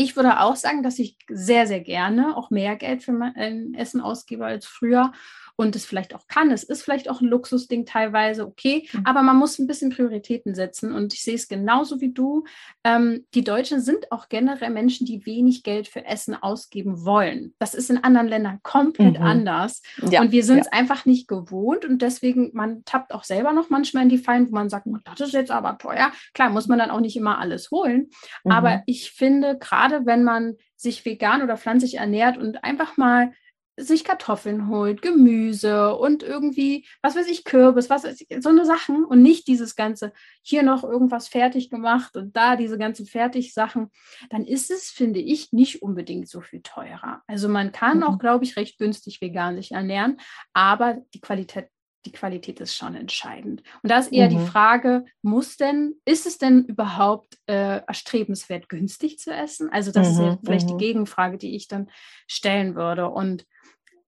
[0.00, 3.78] ich würde auch sagen, dass ich sehr, sehr gerne auch mehr Geld für mein äh,
[3.78, 5.12] Essen ausgebe als früher
[5.58, 6.52] und es vielleicht auch kann.
[6.52, 9.00] Es ist vielleicht auch ein Luxusding teilweise, okay, mhm.
[9.04, 12.44] aber man muss ein bisschen Prioritäten setzen und ich sehe es genauso wie du.
[12.84, 17.54] Ähm, die Deutschen sind auch generell Menschen, die wenig Geld für Essen ausgeben wollen.
[17.58, 19.24] Das ist in anderen Ländern komplett mhm.
[19.24, 20.78] anders ja, und wir sind es ja.
[20.78, 24.54] einfach nicht gewohnt und deswegen, man tappt auch selber noch manchmal in die Fallen, wo
[24.54, 26.12] man sagt, oh, das ist jetzt aber teuer.
[26.34, 28.10] Klar, muss man dann auch nicht immer alles holen,
[28.44, 28.52] mhm.
[28.52, 33.32] aber ich finde, gerade wenn man sich vegan oder pflanzlich ernährt und einfach mal
[33.78, 38.64] sich Kartoffeln holt, Gemüse und irgendwie, was weiß ich, Kürbis, was weiß ich, so eine
[38.64, 40.12] Sachen und nicht dieses ganze,
[40.42, 43.90] hier noch irgendwas fertig gemacht und da diese ganzen Fertigsachen,
[44.30, 47.22] dann ist es, finde ich, nicht unbedingt so viel teurer.
[47.26, 48.02] Also man kann mhm.
[48.04, 50.18] auch, glaube ich, recht günstig vegan sich ernähren,
[50.52, 51.68] aber die Qualität
[52.08, 53.62] die Qualität ist schon entscheidend.
[53.82, 54.38] Und da ist eher mhm.
[54.38, 59.70] die Frage, muss denn, ist es denn überhaupt äh, erstrebenswert, günstig zu essen?
[59.70, 60.24] Also das mhm.
[60.24, 60.78] ist vielleicht mhm.
[60.78, 61.90] die Gegenfrage, die ich dann
[62.26, 63.10] stellen würde.
[63.10, 63.44] Und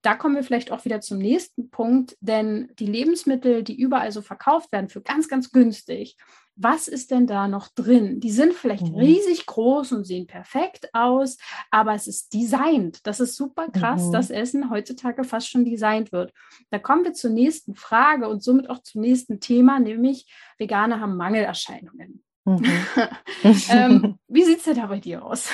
[0.02, 4.22] da kommen wir vielleicht auch wieder zum nächsten Punkt, denn die Lebensmittel, die überall so
[4.22, 6.16] verkauft werden für ganz, ganz günstig,
[6.62, 8.20] was ist denn da noch drin?
[8.20, 8.96] Die sind vielleicht mhm.
[8.96, 11.38] riesig groß und sehen perfekt aus,
[11.70, 13.06] aber es ist designt.
[13.06, 14.12] Das ist super krass, mhm.
[14.12, 16.32] dass Essen heutzutage fast schon designt wird.
[16.70, 21.16] Da kommen wir zur nächsten Frage und somit auch zum nächsten Thema, nämlich Veganer haben
[21.16, 22.22] Mangelerscheinungen.
[22.44, 22.64] Mhm.
[23.70, 25.48] ähm, wie sieht es denn da bei dir aus?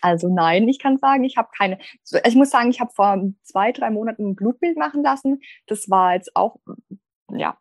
[0.00, 1.78] Also nein, ich kann sagen, ich habe keine.
[2.24, 5.40] Ich muss sagen, ich habe vor zwei, drei Monaten ein Blutbild machen lassen.
[5.66, 6.56] Das war jetzt auch,
[7.30, 7.56] ja,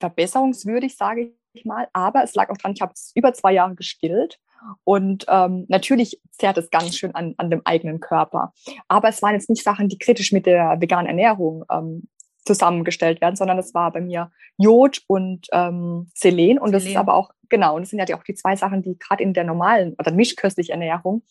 [0.00, 1.88] verbesserungswürdig, sage ich mal.
[1.92, 4.38] Aber es lag auch dran, ich habe es über zwei Jahre gestillt.
[4.84, 8.52] Und ähm, natürlich zerrt es ganz schön an, an dem eigenen Körper.
[8.88, 12.08] Aber es waren jetzt nicht Sachen, die kritisch mit der veganen Ernährung ähm,
[12.44, 16.58] zusammengestellt werden, sondern es war bei mir Jod und ähm, Selen.
[16.58, 16.72] Und Selen.
[16.72, 19.22] das ist aber auch, genau, und das sind ja auch die zwei Sachen, die gerade
[19.22, 21.22] in der normalen oder mischköstlichen Ernährung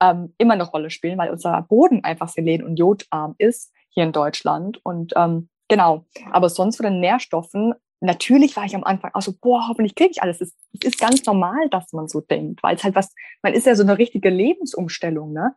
[0.00, 4.12] ähm, immer eine Rolle spielen, weil unser Boden einfach selen- und jodarm ist hier in
[4.12, 4.80] Deutschland.
[4.84, 9.32] Und ähm, genau, aber sonst von den Nährstoffen, natürlich war ich am Anfang auch so,
[9.40, 10.40] boah, hoffentlich kriege ich alles.
[10.40, 13.66] Es, es ist ganz normal, dass man so denkt, weil es halt was, man ist
[13.66, 15.54] ja so eine richtige Lebensumstellung, ne?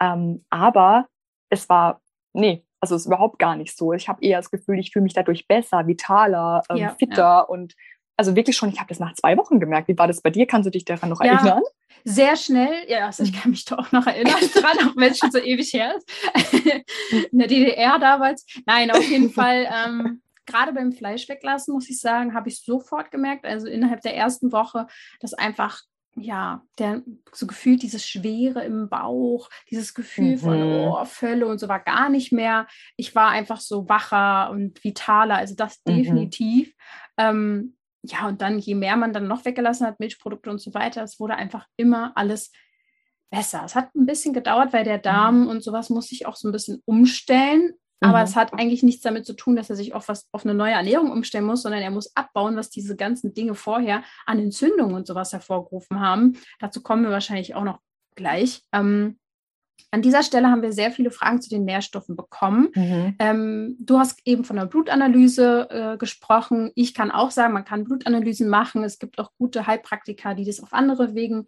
[0.00, 1.06] Ähm, aber
[1.48, 2.00] es war,
[2.32, 3.92] nee, also es ist überhaupt gar nicht so.
[3.92, 7.40] Ich habe eher das Gefühl, ich fühle mich dadurch besser, vitaler, ähm, ja, fitter ja.
[7.40, 7.74] und
[8.16, 9.88] also wirklich schon, ich habe das nach zwei Wochen gemerkt.
[9.88, 10.46] Wie war das bei dir?
[10.46, 11.62] Kannst du dich daran noch ja, erinnern?
[12.04, 15.30] Sehr schnell, ja, also ich kann mich doch noch erinnern dran, auch wenn es schon
[15.30, 16.82] so ewig her ist.
[17.30, 18.44] In der DDR damals.
[18.66, 19.68] Nein, auf jeden Fall.
[19.72, 24.16] Ähm, Gerade beim Fleisch weglassen, muss ich sagen, habe ich sofort gemerkt, also innerhalb der
[24.16, 24.88] ersten Woche,
[25.20, 25.82] dass einfach
[26.14, 30.38] ja, der so gefühlt dieses Schwere im Bauch, dieses Gefühl mhm.
[30.38, 32.66] von oh, Völle und so war gar nicht mehr.
[32.96, 35.96] Ich war einfach so wacher und vitaler, also das mhm.
[35.96, 36.74] definitiv.
[37.16, 41.02] Ähm, ja, und dann, je mehr man dann noch weggelassen hat, Milchprodukte und so weiter,
[41.02, 42.52] es wurde einfach immer alles
[43.30, 43.62] besser.
[43.64, 45.48] Es hat ein bisschen gedauert, weil der Darm mhm.
[45.48, 47.72] und sowas muss sich auch so ein bisschen umstellen.
[48.02, 48.24] Aber mhm.
[48.24, 50.72] es hat eigentlich nichts damit zu tun, dass er sich auf, was, auf eine neue
[50.72, 55.06] Ernährung umstellen muss, sondern er muss abbauen, was diese ganzen Dinge vorher an Entzündungen und
[55.06, 56.36] sowas hervorgerufen haben.
[56.58, 57.80] Dazu kommen wir wahrscheinlich auch noch
[58.14, 58.62] gleich.
[58.72, 59.18] Ähm,
[59.90, 62.70] an dieser Stelle haben wir sehr viele Fragen zu den Nährstoffen bekommen.
[62.74, 63.14] Mhm.
[63.18, 66.70] Ähm, du hast eben von der Blutanalyse äh, gesprochen.
[66.74, 68.84] Ich kann auch sagen, man kann Blutanalysen machen.
[68.84, 71.46] Es gibt auch gute Heilpraktiker, die das auf andere Wegen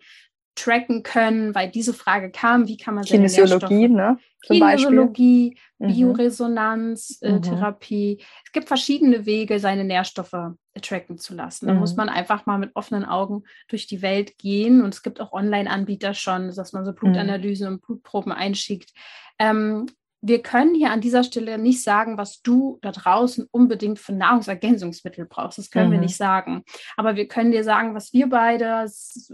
[0.55, 4.19] tracken können, weil diese Frage kam, wie kann man Kinesiologie, ne?
[4.47, 5.87] Kinesiologie, mhm.
[5.89, 7.43] Bioresonanz, äh, mhm.
[7.43, 8.23] Therapie.
[8.45, 11.67] Es gibt verschiedene Wege, seine Nährstoffe tracken zu lassen.
[11.67, 11.81] Da mhm.
[11.81, 14.83] muss man einfach mal mit offenen Augen durch die Welt gehen.
[14.83, 16.97] Und es gibt auch Online-Anbieter schon, dass man so mhm.
[16.97, 18.93] Blutanalysen und Blutproben einschickt.
[19.39, 19.87] Ähm,
[20.27, 25.27] wir können hier an dieser Stelle nicht sagen, was du da draußen unbedingt für Nahrungsergänzungsmittel
[25.27, 25.59] brauchst.
[25.59, 25.93] Das können mhm.
[25.93, 26.65] wir nicht sagen.
[26.97, 28.91] Aber wir können dir sagen, was wir beide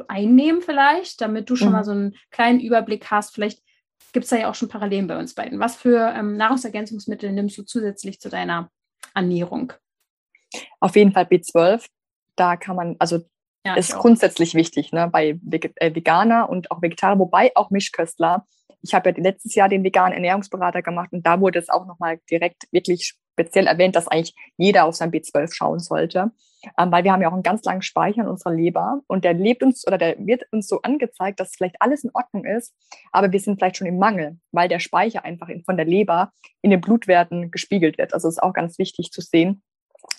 [0.09, 1.75] einnehmen vielleicht, damit du schon mhm.
[1.75, 3.35] mal so einen kleinen Überblick hast.
[3.35, 3.63] Vielleicht
[4.13, 5.61] gibt es da ja auch schon Parallelen bei uns beiden.
[5.61, 8.69] Was für ähm, Nahrungsergänzungsmittel nimmst du zusätzlich zu deiner
[9.15, 9.73] Ernährung?
[10.81, 11.87] Auf jeden Fall B12.
[12.35, 13.21] Da kann man, also
[13.65, 18.45] ja, ist grundsätzlich wichtig ne, bei äh, Veganer und auch Vegetarier, wobei auch Mischköstler
[18.83, 22.19] ich habe ja letztes Jahr den veganen Ernährungsberater gemacht und da wurde es auch nochmal
[22.31, 26.31] direkt wirklich speziell erwähnt, dass eigentlich jeder auf sein B12 schauen sollte.
[26.79, 29.33] Ähm, weil wir haben ja auch einen ganz langen Speicher in unserer Leber und der
[29.33, 32.75] lebt uns oder der wird uns so angezeigt, dass vielleicht alles in Ordnung ist,
[33.13, 36.33] aber wir sind vielleicht schon im Mangel, weil der Speicher einfach in, von der Leber
[36.61, 38.13] in den Blutwerten gespiegelt wird.
[38.13, 39.63] Also ist auch ganz wichtig zu sehen.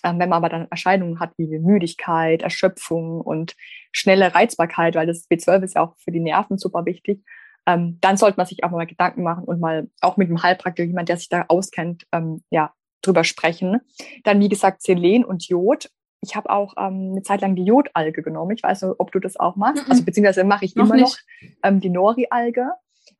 [0.02, 3.54] Ähm, wenn man aber dann Erscheinungen hat wie Müdigkeit, Erschöpfung und
[3.92, 7.24] schnelle Reizbarkeit, weil das B12 ist ja auch für die Nerven super wichtig,
[7.66, 10.86] ähm, dann sollte man sich auch mal Gedanken machen und mal auch mit dem Heilpraktiker,
[10.86, 12.72] jemand, der sich da auskennt, ähm, ja,
[13.02, 13.80] drüber sprechen.
[14.24, 15.90] Dann, wie gesagt, Selen und Jod.
[16.24, 18.52] Ich habe auch ähm, eine Zeit lang die Jodalge genommen.
[18.52, 19.82] Ich weiß nicht, ob du das auch machst.
[19.82, 19.90] Mm -mm.
[19.90, 21.04] Also beziehungsweise mache ich noch immer nicht.
[21.42, 22.70] noch ähm, die Nori-Alge.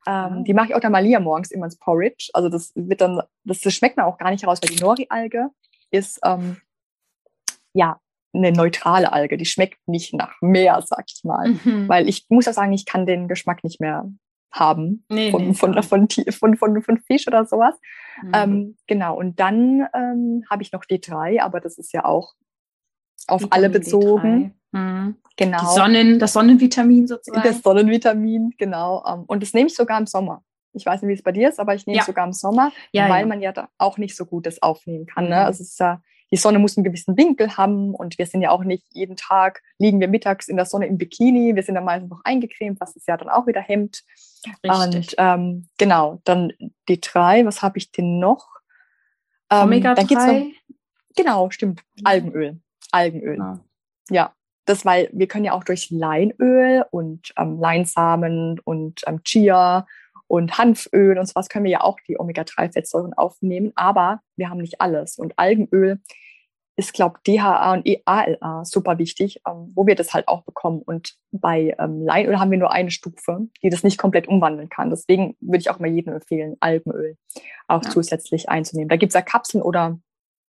[0.07, 0.42] Ähm, oh.
[0.44, 2.31] Die mache ich auch der Malia morgens immer ins Porridge.
[2.33, 5.50] Also das wird dann, das, das schmeckt man auch gar nicht raus, weil die Nori-Alge
[5.90, 6.59] ist ähm,
[7.74, 8.00] ja
[8.33, 9.37] eine neutrale Alge.
[9.37, 11.48] Die schmeckt nicht nach Meer, sag ich mal.
[11.48, 11.88] Mhm.
[11.88, 14.11] Weil ich muss ja sagen, ich kann den Geschmack nicht mehr
[14.52, 17.74] haben nee, von, nee, von, von, von, von, von, Fisch oder sowas.
[18.22, 18.32] Mhm.
[18.34, 22.34] Ähm, genau, und dann ähm, habe ich noch D3, aber das ist ja auch
[23.28, 24.54] auf Vitamin alle bezogen.
[24.72, 25.16] Mhm.
[25.36, 25.60] Genau.
[25.60, 27.46] Die Sonnen, das Sonnenvitamin sozusagen.
[27.46, 29.04] Das Sonnenvitamin, genau.
[29.06, 30.42] Ähm, und das nehme ich sogar im Sommer.
[30.74, 32.72] Ich weiß nicht, wie es bei dir ist, aber ich nehme es sogar im Sommer,
[32.92, 33.26] ja, weil ja.
[33.26, 35.24] man ja auch nicht so gut das aufnehmen kann.
[35.24, 35.36] Ne?
[35.36, 35.46] Mhm.
[35.46, 38.50] Also es ist ja die Sonne muss einen gewissen Winkel haben und wir sind ja
[38.50, 41.84] auch nicht jeden Tag, liegen wir mittags in der Sonne im Bikini, wir sind dann
[41.84, 44.02] meistens noch eingecremt, was es ja dann auch wieder hemmt.
[44.64, 44.70] Richtig.
[44.96, 46.52] Und ähm, genau, dann
[46.88, 48.48] die drei, was habe ich denn noch?
[49.50, 50.52] Ähm, Omega 3?
[51.14, 52.58] genau, stimmt, Algenöl.
[52.90, 53.36] Algenöl.
[53.36, 53.60] Ja.
[54.10, 54.32] ja.
[54.64, 59.86] Das, weil wir können ja auch durch Leinöl und ähm, Leinsamen und ähm, Chia
[60.32, 64.80] und Hanföl und sowas können wir ja auch die Omega-3-Fettsäuren aufnehmen, aber wir haben nicht
[64.80, 65.18] alles.
[65.18, 66.00] Und Algenöl
[66.74, 70.80] ist, glaube ich, DHA und EALA super wichtig, ähm, wo wir das halt auch bekommen.
[70.80, 74.88] Und bei ähm, Leinöl haben wir nur eine Stufe, die das nicht komplett umwandeln kann.
[74.88, 77.18] Deswegen würde ich auch mal jedem empfehlen, Algenöl
[77.68, 77.90] auch ja.
[77.90, 78.88] zusätzlich einzunehmen.
[78.88, 80.00] Da gibt es ja Kapseln oder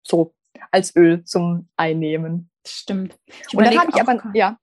[0.02, 0.34] so
[0.72, 2.50] als Öl zum Einnehmen.
[2.66, 3.20] Stimmt.
[3.54, 4.58] Und dann habe ich aber, ja.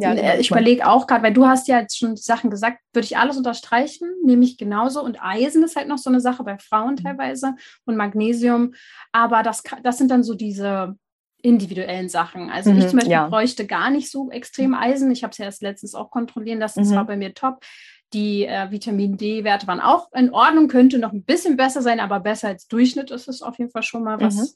[0.00, 3.04] Ja, äh, ich überlege auch gerade, weil du hast ja jetzt schon Sachen gesagt, würde
[3.04, 5.02] ich alles unterstreichen, nehme ich genauso.
[5.02, 7.02] Und Eisen ist halt noch so eine Sache bei Frauen mhm.
[7.02, 8.74] teilweise und Magnesium.
[9.10, 10.96] Aber das, das sind dann so diese
[11.42, 12.48] individuellen Sachen.
[12.48, 13.26] Also mhm, ich zum Beispiel ja.
[13.26, 15.10] bräuchte gar nicht so extrem Eisen.
[15.10, 16.80] Ich habe es ja erst letztens auch kontrollieren lassen.
[16.80, 16.94] Das mhm.
[16.94, 17.64] war bei mir top.
[18.12, 22.20] Die äh, Vitamin D-Werte waren auch in Ordnung, könnte noch ein bisschen besser sein, aber
[22.20, 24.36] besser als Durchschnitt ist es auf jeden Fall schon mal was.
[24.36, 24.48] Mhm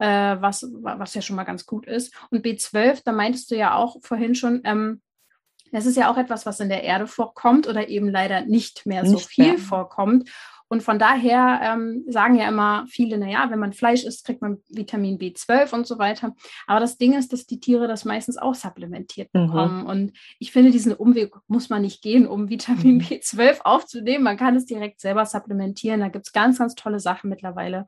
[0.00, 2.14] äh, was, was ja schon mal ganz gut ist.
[2.30, 5.02] Und B12, da meintest du ja auch vorhin schon, ähm,
[5.72, 9.06] das ist ja auch etwas, was in der Erde vorkommt oder eben leider nicht mehr
[9.06, 9.58] so viel mehr.
[9.58, 10.28] vorkommt.
[10.72, 14.58] Und von daher ähm, sagen ja immer viele, naja, wenn man Fleisch isst, kriegt man
[14.68, 16.34] Vitamin B12 und so weiter.
[16.68, 19.46] Aber das Ding ist, dass die Tiere das meistens auch supplementiert mhm.
[19.46, 19.80] bekommen.
[19.80, 19.86] Mhm.
[19.86, 23.00] Und ich finde, diesen Umweg muss man nicht gehen, um Vitamin mhm.
[23.00, 24.22] B12 aufzunehmen.
[24.22, 26.00] Man kann es direkt selber supplementieren.
[26.00, 27.86] Da gibt es ganz, ganz tolle Sachen mittlerweile.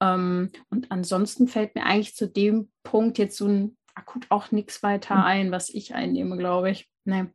[0.00, 4.82] Ähm, und ansonsten fällt mir eigentlich zu dem Punkt jetzt so ein akut auch nichts
[4.82, 5.22] weiter hm.
[5.22, 6.88] ein, was ich einnehme, glaube ich.
[7.04, 7.26] Nee.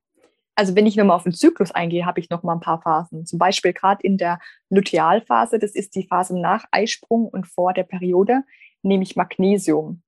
[0.55, 3.25] Also wenn ich nochmal auf den Zyklus eingehe, habe ich noch mal ein paar Phasen.
[3.25, 7.83] Zum Beispiel gerade in der Lutealphase, das ist die Phase nach Eisprung und vor der
[7.83, 8.43] Periode,
[8.83, 10.03] nehme ich Magnesium.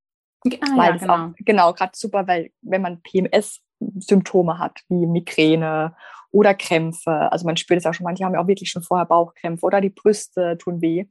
[0.61, 1.33] Ah, ja, genau.
[1.39, 5.95] genau, gerade super, weil wenn man PMS-Symptome hat, wie Migräne
[6.35, 7.31] oder Krämpfe.
[7.31, 9.79] Also man spürt es auch schon, manche haben ja auch wirklich schon vorher Bauchkrämpfe oder
[9.79, 11.05] die Brüste tun weh.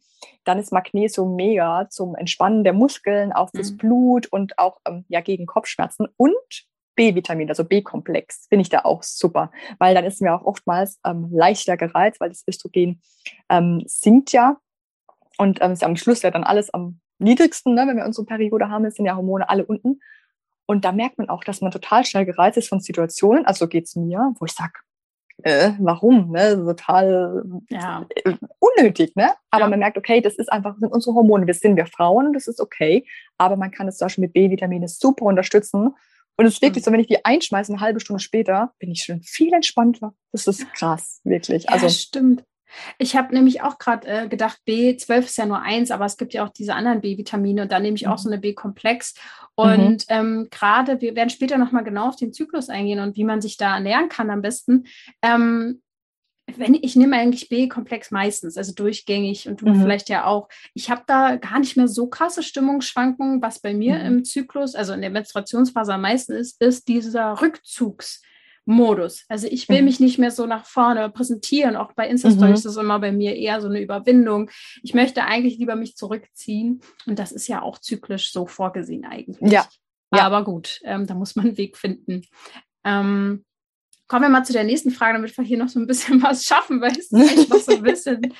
[0.44, 3.76] Dann ist Magnesium mega zum Entspannen der Muskeln, auch fürs mhm.
[3.78, 9.02] Blut und auch ähm, ja, gegen Kopfschmerzen und B-Vitamin, also B-Komplex, finde ich da auch
[9.02, 13.00] super, weil dann ist mir auch oftmals ähm, leichter gereizt, weil das Östrogen
[13.48, 14.58] ähm, sinkt ja
[15.38, 18.88] und ähm, am Schluss ja dann alles am niedrigsten, ne, wenn wir unsere Periode haben,
[18.90, 20.00] sind ja Hormone alle unten.
[20.66, 23.68] Und da merkt man auch, dass man total schnell gereizt ist von Situationen, also so
[23.68, 24.74] geht's mir, wo ich sage,
[25.42, 26.54] äh, warum, ne?
[26.56, 28.06] Total ja.
[28.14, 29.30] Äh, unnötig, ne?
[29.50, 29.68] Aber ja.
[29.68, 32.60] man merkt, okay, das ist einfach, sind unsere Hormone, wir sind wir Frauen, das ist
[32.60, 33.06] okay,
[33.38, 35.94] aber man kann es zum Beispiel mit B-Vitamine super unterstützen
[36.36, 39.04] Und es ist wirklich so, wenn ich die einschmeiße, eine halbe Stunde später, bin ich
[39.04, 40.14] schon viel entspannter.
[40.32, 41.68] Das ist krass, wirklich.
[41.68, 42.44] Also, ja, stimmt.
[42.98, 46.34] Ich habe nämlich auch gerade äh, gedacht, B12 ist ja nur eins, aber es gibt
[46.34, 48.34] ja auch diese anderen B-Vitamine und da nehme ich auch so mhm.
[48.34, 49.14] eine B-Komplex.
[49.54, 49.98] Und mhm.
[50.08, 53.56] ähm, gerade, wir werden später nochmal genau auf den Zyklus eingehen und wie man sich
[53.56, 54.84] da ernähren kann am besten.
[55.22, 55.80] Ähm,
[56.56, 59.80] wenn ich nehme eigentlich B-Komplex meistens, also durchgängig und du mhm.
[59.80, 60.48] vielleicht ja auch.
[60.74, 64.06] Ich habe da gar nicht mehr so krasse Stimmungsschwankungen, was bei mir mhm.
[64.06, 68.20] im Zyklus, also in der Menstruationsphase am meisten ist, ist dieser Rückzugs-
[68.66, 69.24] Modus.
[69.28, 69.84] Also ich will mhm.
[69.84, 71.76] mich nicht mehr so nach vorne präsentieren.
[71.76, 72.54] Auch bei Insta-Stories mhm.
[72.54, 74.50] ist es immer bei mir eher so eine Überwindung.
[74.82, 76.80] Ich möchte eigentlich lieber mich zurückziehen.
[77.06, 79.52] Und das ist ja auch zyklisch so vorgesehen eigentlich.
[79.52, 79.66] Ja.
[80.14, 80.24] ja.
[80.24, 82.22] Aber gut, ähm, da muss man einen Weg finden.
[82.84, 83.44] Ähm,
[84.08, 86.44] kommen wir mal zu der nächsten Frage, damit wir hier noch so ein bisschen was
[86.44, 88.34] schaffen, weil es ist noch so ein bisschen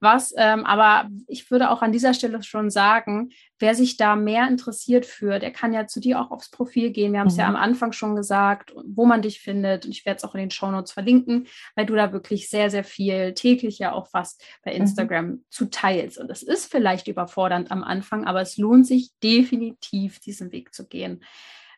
[0.00, 0.32] was.
[0.36, 5.06] Ähm, aber ich würde auch an dieser Stelle schon sagen, wer sich da mehr interessiert
[5.06, 7.12] für, der kann ja zu dir auch aufs Profil gehen.
[7.12, 7.40] Wir haben es mhm.
[7.40, 9.84] ja am Anfang schon gesagt, wo man dich findet.
[9.84, 12.84] Und ich werde es auch in den Shownotes verlinken, weil du da wirklich sehr, sehr
[12.84, 14.82] viel täglich ja auch was bei mhm.
[14.82, 15.44] Instagram mhm.
[15.50, 16.18] zu teilst.
[16.18, 20.86] Und es ist vielleicht überfordernd am Anfang, aber es lohnt sich definitiv, diesen Weg zu
[20.86, 21.24] gehen.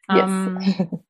[0.09, 0.25] Yes.
[0.25, 1.01] Ähm,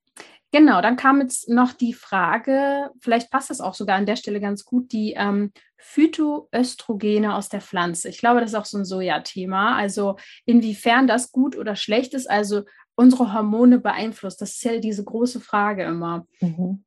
[0.53, 4.41] Genau, dann kam jetzt noch die Frage, vielleicht passt das auch sogar an der Stelle
[4.41, 8.09] ganz gut, die ähm, Phytoöstrogene aus der Pflanze.
[8.09, 9.77] Ich glaube, das ist auch so ein Soja-Thema.
[9.77, 12.63] Also inwiefern das gut oder schlecht ist, also
[12.97, 14.43] unsere Hormone beeinflusst.
[14.43, 16.27] Das ist ja diese große Frage immer.
[16.41, 16.85] Mhm.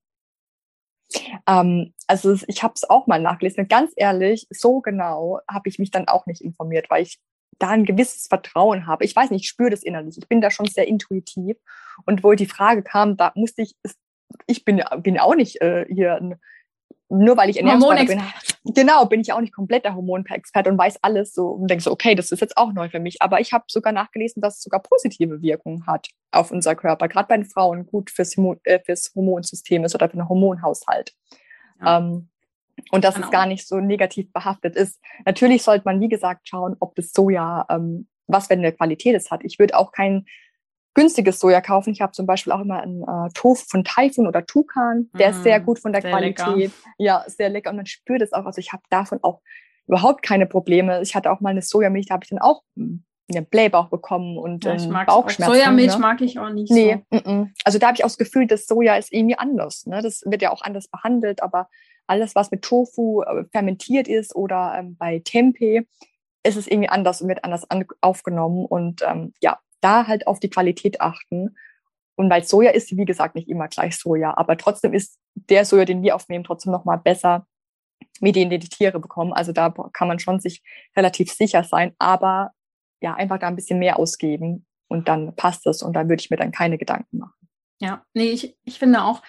[1.47, 3.67] Ähm, also ich habe es auch mal nachgelesen.
[3.67, 7.19] Ganz ehrlich, so genau habe ich mich dann auch nicht informiert, weil ich
[7.59, 9.05] da ein gewisses Vertrauen habe.
[9.05, 10.17] Ich weiß nicht, ich spüre das innerlich.
[10.17, 11.57] Ich bin da schon sehr intuitiv.
[12.05, 13.75] Und wo die Frage kam, da musste ich,
[14.47, 16.37] ich bin, bin auch nicht äh, hier,
[17.09, 20.99] nur weil ich Ernährungsberater bin, genau, bin ich auch nicht komplett der Hormonexperte und weiß
[21.03, 23.21] alles so und denke so, okay, das ist jetzt auch neu für mich.
[23.21, 27.27] Aber ich habe sogar nachgelesen, dass es sogar positive Wirkungen hat auf unser Körper, gerade
[27.27, 31.13] bei den Frauen gut fürs, äh, fürs Hormonsystem ist oder für den Hormonhaushalt.
[31.79, 31.99] Ja.
[31.99, 32.29] Ähm,
[32.91, 33.27] und dass genau.
[33.27, 34.99] es gar nicht so negativ behaftet ist.
[35.25, 39.31] Natürlich sollte man, wie gesagt, schauen, ob das Soja, ähm, was für eine Qualität es
[39.31, 39.43] hat.
[39.43, 40.25] Ich würde auch kein
[40.93, 41.91] günstiges Soja kaufen.
[41.91, 45.09] Ich habe zum Beispiel auch immer einen äh, Tofu von Taifun oder Tukan.
[45.17, 46.55] Der mm, ist sehr mm, gut von der Qualität.
[46.55, 46.71] Lecker.
[46.97, 47.71] Ja, sehr lecker.
[47.71, 48.45] Und man spürt es auch.
[48.45, 49.41] Also ich habe davon auch
[49.87, 51.01] überhaupt keine Probleme.
[51.01, 54.37] Ich hatte auch mal eine Sojamilch, da habe ich dann auch hm, einen Blähbauch bekommen
[54.37, 55.53] und ja, ich ähm, Bauchschmerzen.
[55.53, 55.99] Sojamilch ne?
[55.99, 56.71] mag ich auch nicht.
[56.71, 57.17] Nee, so.
[57.17, 57.49] m -m.
[57.63, 59.85] also da habe ich auch das Gefühl, dass Soja ist irgendwie anders.
[59.85, 60.01] Ne?
[60.01, 61.69] Das wird ja auch anders behandelt, aber
[62.07, 65.83] alles, was mit Tofu äh, fermentiert ist oder ähm, bei Tempeh,
[66.43, 68.65] ist es irgendwie anders und wird anders an, aufgenommen.
[68.65, 71.55] Und ähm, ja, da halt auf die Qualität achten.
[72.15, 75.85] Und weil Soja ist, wie gesagt, nicht immer gleich Soja, aber trotzdem ist der Soja,
[75.85, 77.47] den wir aufnehmen, trotzdem nochmal besser
[78.19, 79.33] mit denen, die die Tiere bekommen.
[79.33, 80.61] Also da kann man schon sich
[80.95, 82.51] relativ sicher sein, aber
[83.01, 86.29] ja, einfach da ein bisschen mehr ausgeben und dann passt es und da würde ich
[86.29, 87.49] mir dann keine Gedanken machen.
[87.79, 89.21] Ja, nee, ich, ich finde auch,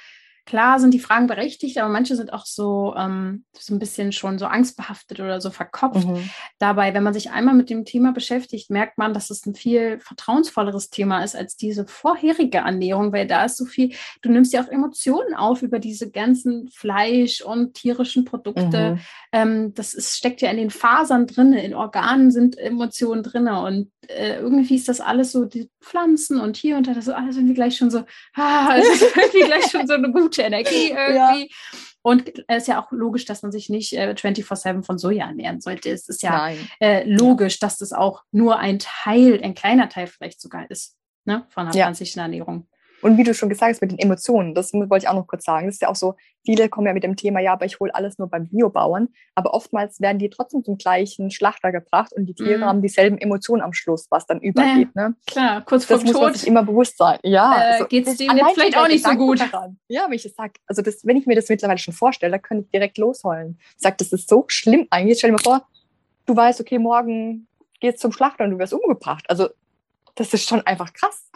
[0.47, 4.39] Klar sind die Fragen berechtigt, aber manche sind auch so, ähm, so ein bisschen schon
[4.39, 6.07] so angstbehaftet oder so verkopft.
[6.07, 6.29] Mhm.
[6.59, 9.99] Dabei, wenn man sich einmal mit dem Thema beschäftigt, merkt man, dass es ein viel
[10.01, 14.63] vertrauensvolleres Thema ist als diese vorherige Ernährung, weil da ist so viel, du nimmst ja
[14.63, 18.93] auch Emotionen auf über diese ganzen Fleisch- und tierischen Produkte.
[18.93, 19.01] Mhm.
[19.33, 23.91] Ähm, das ist, steckt ja in den Fasern drin, in Organen sind Emotionen drin und
[24.09, 27.37] äh, irgendwie ist das alles so, die Pflanzen und hier und da, das ist alles
[27.37, 28.05] irgendwie gleich schon so,
[28.35, 31.49] ah, es ist irgendwie gleich schon so eine gute Energie irgendwie.
[31.51, 31.79] Ja.
[32.03, 35.61] Und es ist ja auch logisch, dass man sich nicht äh, 24-7 von Soja ernähren
[35.61, 35.91] sollte.
[35.91, 40.41] Es ist ja äh, logisch, dass das auch nur ein Teil, ein kleiner Teil vielleicht
[40.41, 41.85] sogar ist, ne, von einer ja.
[41.85, 42.69] pflanzlichen Ernährung.
[43.05, 45.45] Und wie du schon gesagt hast mit den Emotionen, das wollte ich auch noch kurz
[45.45, 45.67] sagen.
[45.67, 47.95] Das ist ja auch so, viele kommen ja mit dem Thema, ja, aber ich hole
[47.95, 49.11] alles nur beim Biobauern.
[49.35, 52.65] Aber oftmals werden die trotzdem zum gleichen Schlachter gebracht und die Tiere mm.
[52.65, 54.97] haben dieselben Emotionen am Schluss, was dann übergeht.
[54.97, 55.15] Ne?
[55.27, 56.07] Klar, kurz vor Tod.
[56.07, 57.19] Das muss man sich immer bewusst sein.
[57.25, 59.39] Ja, äh, also, geht es denen jetzt vielleicht auch nicht so gut.
[59.39, 59.79] Daran.
[59.89, 62.41] Ja, wie ich das sage, also das, wenn ich mir das mittlerweile schon vorstelle, dann
[62.41, 63.59] kann ich direkt losheulen.
[63.77, 65.19] Ich sage, das ist so schlimm eigentlich.
[65.19, 65.69] Stell dir mal vor,
[66.25, 67.49] du weißt, okay, morgen
[67.81, 69.27] geht's zum Schlachter und du wirst umgebracht.
[69.29, 69.51] Also
[70.15, 71.31] das ist schon einfach krass.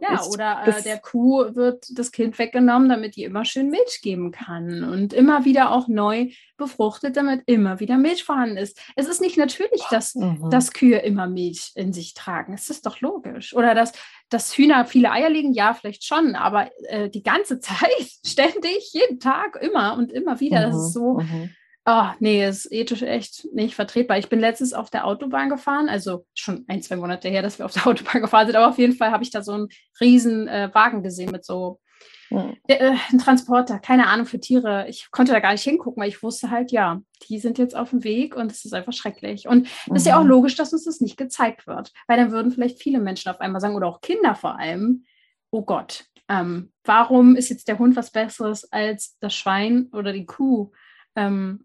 [0.00, 4.30] Ja, oder äh, der Kuh wird das Kind weggenommen, damit die immer schön Milch geben
[4.30, 8.80] kann und immer wieder auch neu befruchtet, damit immer wieder Milch vorhanden ist.
[8.96, 10.50] Es ist nicht natürlich, dass, mhm.
[10.50, 12.54] dass Kühe immer Milch in sich tragen.
[12.54, 13.54] Es ist doch logisch.
[13.54, 13.92] Oder dass,
[14.28, 17.78] dass Hühner viele Eier legen, ja, vielleicht schon, aber äh, die ganze Zeit,
[18.24, 20.66] ständig, jeden Tag, immer und immer wieder.
[20.66, 20.72] Mhm.
[20.72, 21.18] Das ist so.
[21.20, 21.50] Mhm
[21.90, 24.18] Oh, nee, ist ethisch echt nicht vertretbar.
[24.18, 27.64] Ich bin letztens auf der Autobahn gefahren, also schon ein, zwei Monate her, dass wir
[27.64, 30.48] auf der Autobahn gefahren sind, aber auf jeden Fall habe ich da so einen riesen
[30.48, 31.80] äh, Wagen gesehen mit so
[32.28, 32.58] hm.
[32.66, 34.86] äh, ein Transporter, keine Ahnung für Tiere.
[34.90, 37.88] Ich konnte da gar nicht hingucken, weil ich wusste halt, ja, die sind jetzt auf
[37.88, 39.48] dem Weg und es ist einfach schrecklich.
[39.48, 39.96] Und es mhm.
[39.96, 40.28] ist ja auch mhm.
[40.28, 43.62] logisch, dass uns das nicht gezeigt wird, weil dann würden vielleicht viele Menschen auf einmal
[43.62, 45.06] sagen, oder auch Kinder vor allem,
[45.50, 50.26] oh Gott, Ähm, warum ist jetzt der Hund was Besseres als das Schwein oder die
[50.26, 50.70] Kuh?
[51.16, 51.64] Ähm,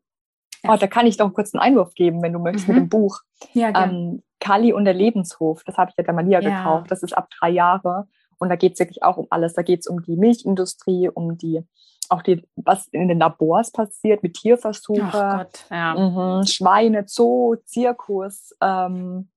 [0.64, 0.74] ja.
[0.74, 2.76] oh, da kann ich doch kurz einen Einwurf geben, wenn du möchtest, mhm.
[2.76, 3.20] mit dem Buch.
[3.54, 6.50] Ja, ähm, Kali und der Lebenshof, das habe ich ja der Malia ja.
[6.50, 6.92] gekauft.
[6.92, 8.08] Das ist ab drei Jahre.
[8.40, 9.54] Und da geht es wirklich auch um alles.
[9.54, 11.62] Da geht es um die Milchindustrie, um die,
[12.10, 15.10] auch die, was in den Labors passiert mit Tierversuchen,
[15.72, 15.96] ja.
[15.96, 18.54] mhm, Schweine, Zoo, Zirkus.
[18.60, 19.30] Ähm,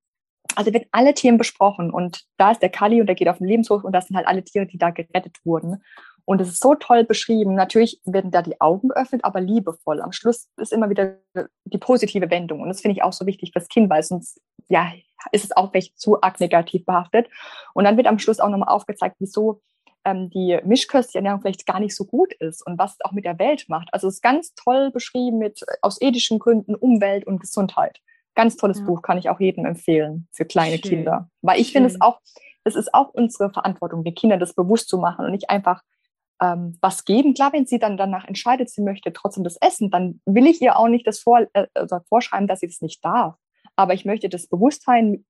[0.57, 3.47] also wird alle Themen besprochen und da ist der Kali und der geht auf den
[3.47, 5.83] Lebenshof und das sind halt alle Tiere, die da gerettet wurden.
[6.27, 7.55] Und es ist so toll beschrieben.
[7.55, 10.03] Natürlich werden da die Augen geöffnet, aber liebevoll.
[10.03, 11.19] Am Schluss ist immer wieder
[11.65, 12.61] die positive Wendung.
[12.61, 14.93] Und das finde ich auch so wichtig fürs Kind, weil sonst, ja,
[15.31, 17.29] ist es auch vielleicht zu arg negativ behaftet.
[17.75, 19.63] Und dann wird am Schluss auch nochmal aufgezeigt, wieso
[20.05, 23.25] ähm, die mischköstliche Ernährung vielleicht gar nicht so gut ist und was es auch mit
[23.25, 23.89] der Welt macht.
[23.93, 28.01] Also es ist ganz toll beschrieben mit aus ethischen Gründen Umwelt und Gesundheit.
[28.35, 28.85] Ganz tolles ja.
[28.85, 30.91] Buch, kann ich auch jedem empfehlen für kleine Schön.
[30.91, 31.31] Kinder.
[31.41, 32.21] Weil ich finde es auch,
[32.65, 35.83] es ist auch unsere Verantwortung, den Kindern das bewusst zu machen und nicht einfach
[36.41, 37.35] ähm, was geben.
[37.35, 40.77] Klar, wenn sie dann danach entscheidet, sie möchte trotzdem das essen, dann will ich ihr
[40.77, 43.37] auch nicht das vor, äh, also vorschreiben, dass sie das nicht darf.
[43.77, 45.25] Aber ich möchte das Bewusstsein,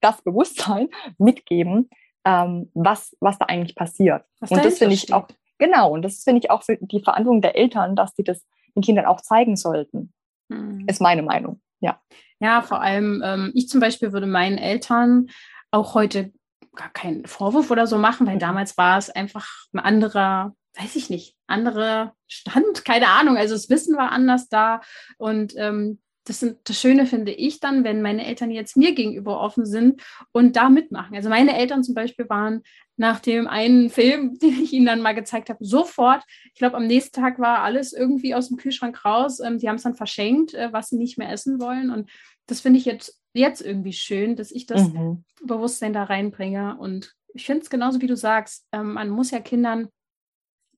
[0.00, 0.88] das Bewusstsein
[1.18, 1.88] mitgeben,
[2.24, 4.24] ähm, was, was da eigentlich passiert.
[4.40, 7.42] Was und das finde ich auch, genau, und das finde ich auch für die Verantwortung
[7.42, 8.44] der Eltern, dass die das
[8.74, 10.12] den Kindern auch zeigen sollten.
[10.50, 10.84] Hm.
[10.88, 12.00] Ist meine Meinung, ja.
[12.40, 15.28] Ja, vor allem, ähm, ich zum Beispiel würde meinen Eltern
[15.70, 16.32] auch heute
[16.74, 18.40] gar keinen Vorwurf oder so machen, weil mhm.
[18.40, 23.36] damals war es einfach ein anderer, weiß ich nicht, anderer Stand, keine Ahnung.
[23.36, 24.80] Also das Wissen war anders da
[25.18, 29.40] und ähm, das, sind, das Schöne finde ich dann, wenn meine Eltern jetzt mir gegenüber
[29.40, 30.02] offen sind
[30.32, 31.14] und da mitmachen.
[31.14, 32.62] Also meine Eltern zum Beispiel waren
[32.96, 36.86] nach dem einen Film, den ich ihnen dann mal gezeigt habe, sofort, ich glaube, am
[36.86, 39.40] nächsten Tag war alles irgendwie aus dem Kühlschrank raus.
[39.40, 41.90] Ähm, die haben es dann verschenkt, äh, was sie nicht mehr essen wollen.
[41.90, 42.10] Und
[42.46, 45.24] das finde ich jetzt, jetzt irgendwie schön, dass ich das mhm.
[45.42, 46.76] Bewusstsein da reinbringe.
[46.78, 49.88] Und ich finde es genauso, wie du sagst, ähm, man muss ja Kindern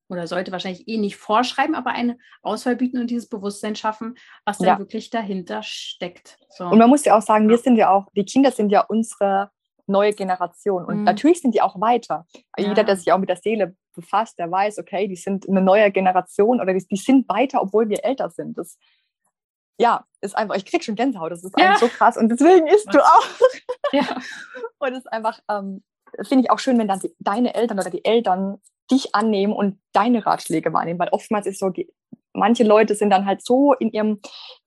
[0.08, 4.58] oder sollte wahrscheinlich eh nicht vorschreiben, aber eine Auswahl bieten und dieses Bewusstsein schaffen, was
[4.60, 4.78] ja.
[4.78, 6.38] wirklich dahinter steckt.
[6.50, 6.66] So.
[6.66, 9.50] Und man muss ja auch sagen, wir sind ja auch, die Kinder sind ja unsere
[9.86, 10.84] neue Generation.
[10.84, 11.04] Und mhm.
[11.04, 12.26] natürlich sind die auch weiter.
[12.56, 12.68] Ja.
[12.68, 15.90] Jeder, der sich auch mit der Seele befasst, der weiß, okay, die sind eine neue
[15.90, 18.58] Generation oder die, die sind weiter, obwohl wir älter sind.
[18.58, 18.78] Das,
[19.78, 21.66] ja, ist einfach, ich krieg schon Gänsehaut, das ist ja.
[21.66, 23.26] einfach so krass und deswegen isst du auch.
[23.92, 24.20] Ja.
[24.78, 25.82] und es ist einfach, ähm,
[26.22, 28.58] finde ich auch schön, wenn dann die, deine Eltern oder die Eltern
[28.90, 31.92] dich annehmen und deine Ratschläge wahrnehmen, weil oftmals ist so, die,
[32.32, 34.20] manche Leute sind dann halt so in ihrem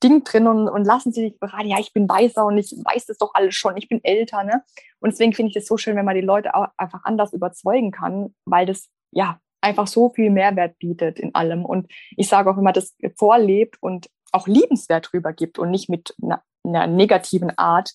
[0.03, 3.17] Ding drin und, und lassen sich beraten, ja, ich bin weiser und ich weiß das
[3.17, 4.63] doch alles schon, ich bin älter, ne?
[4.99, 7.91] Und deswegen finde ich es so schön, wenn man die Leute auch einfach anders überzeugen
[7.91, 11.65] kann, weil das, ja, einfach so viel Mehrwert bietet in allem.
[11.65, 16.15] Und ich sage auch, wenn man das vorlebt und auch liebenswert rübergibt und nicht mit
[16.21, 17.91] einer, einer negativen Art,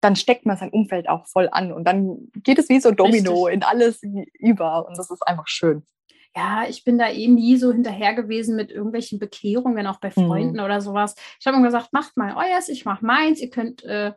[0.00, 3.44] dann steckt man sein Umfeld auch voll an und dann geht es wie so Domino
[3.44, 3.54] Richtig.
[3.54, 4.00] in alles
[4.38, 5.82] über und das ist einfach schön.
[6.36, 10.26] Ja, ich bin da eh nie so hinterher gewesen mit irgendwelchen Bekehrungen, auch bei mhm.
[10.26, 10.64] Freunden mhm.
[10.64, 11.14] oder sowas.
[11.40, 14.12] Ich habe immer gesagt, macht mal euers, ich mache meins, ihr könnt, äh,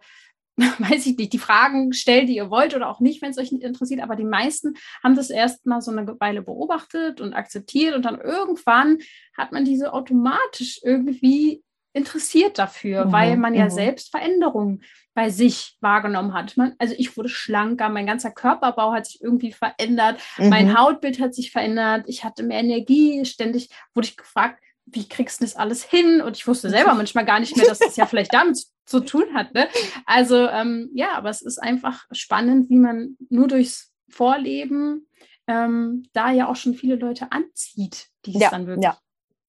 [0.80, 3.52] weiß ich nicht, die Fragen stellen, die ihr wollt oder auch nicht, wenn es euch
[3.52, 4.02] nicht interessiert.
[4.02, 8.20] Aber die meisten haben das erst mal so eine Weile beobachtet und akzeptiert und dann
[8.20, 9.00] irgendwann
[9.38, 13.72] hat man diese automatisch irgendwie interessiert dafür, mhm, weil man ja mhm.
[13.72, 14.84] selbst Veränderungen
[15.16, 16.56] bei sich wahrgenommen hat.
[16.56, 20.50] Man, also ich wurde schlanker, mein ganzer Körperbau hat sich irgendwie verändert, mhm.
[20.50, 25.40] mein Hautbild hat sich verändert, ich hatte mehr Energie, ständig wurde ich gefragt, wie kriegst
[25.40, 26.22] du das alles hin?
[26.22, 29.26] Und ich wusste selber manchmal gar nicht mehr, dass das ja vielleicht damit zu tun
[29.34, 29.54] hat.
[29.54, 29.68] Ne?
[30.06, 35.08] Also ähm, ja, aber es ist einfach spannend, wie man nur durchs Vorleben
[35.48, 38.98] ähm, da ja auch schon viele Leute anzieht, die es ja, dann wirklich ja.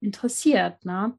[0.01, 0.85] interessiert.
[0.85, 1.17] Ne?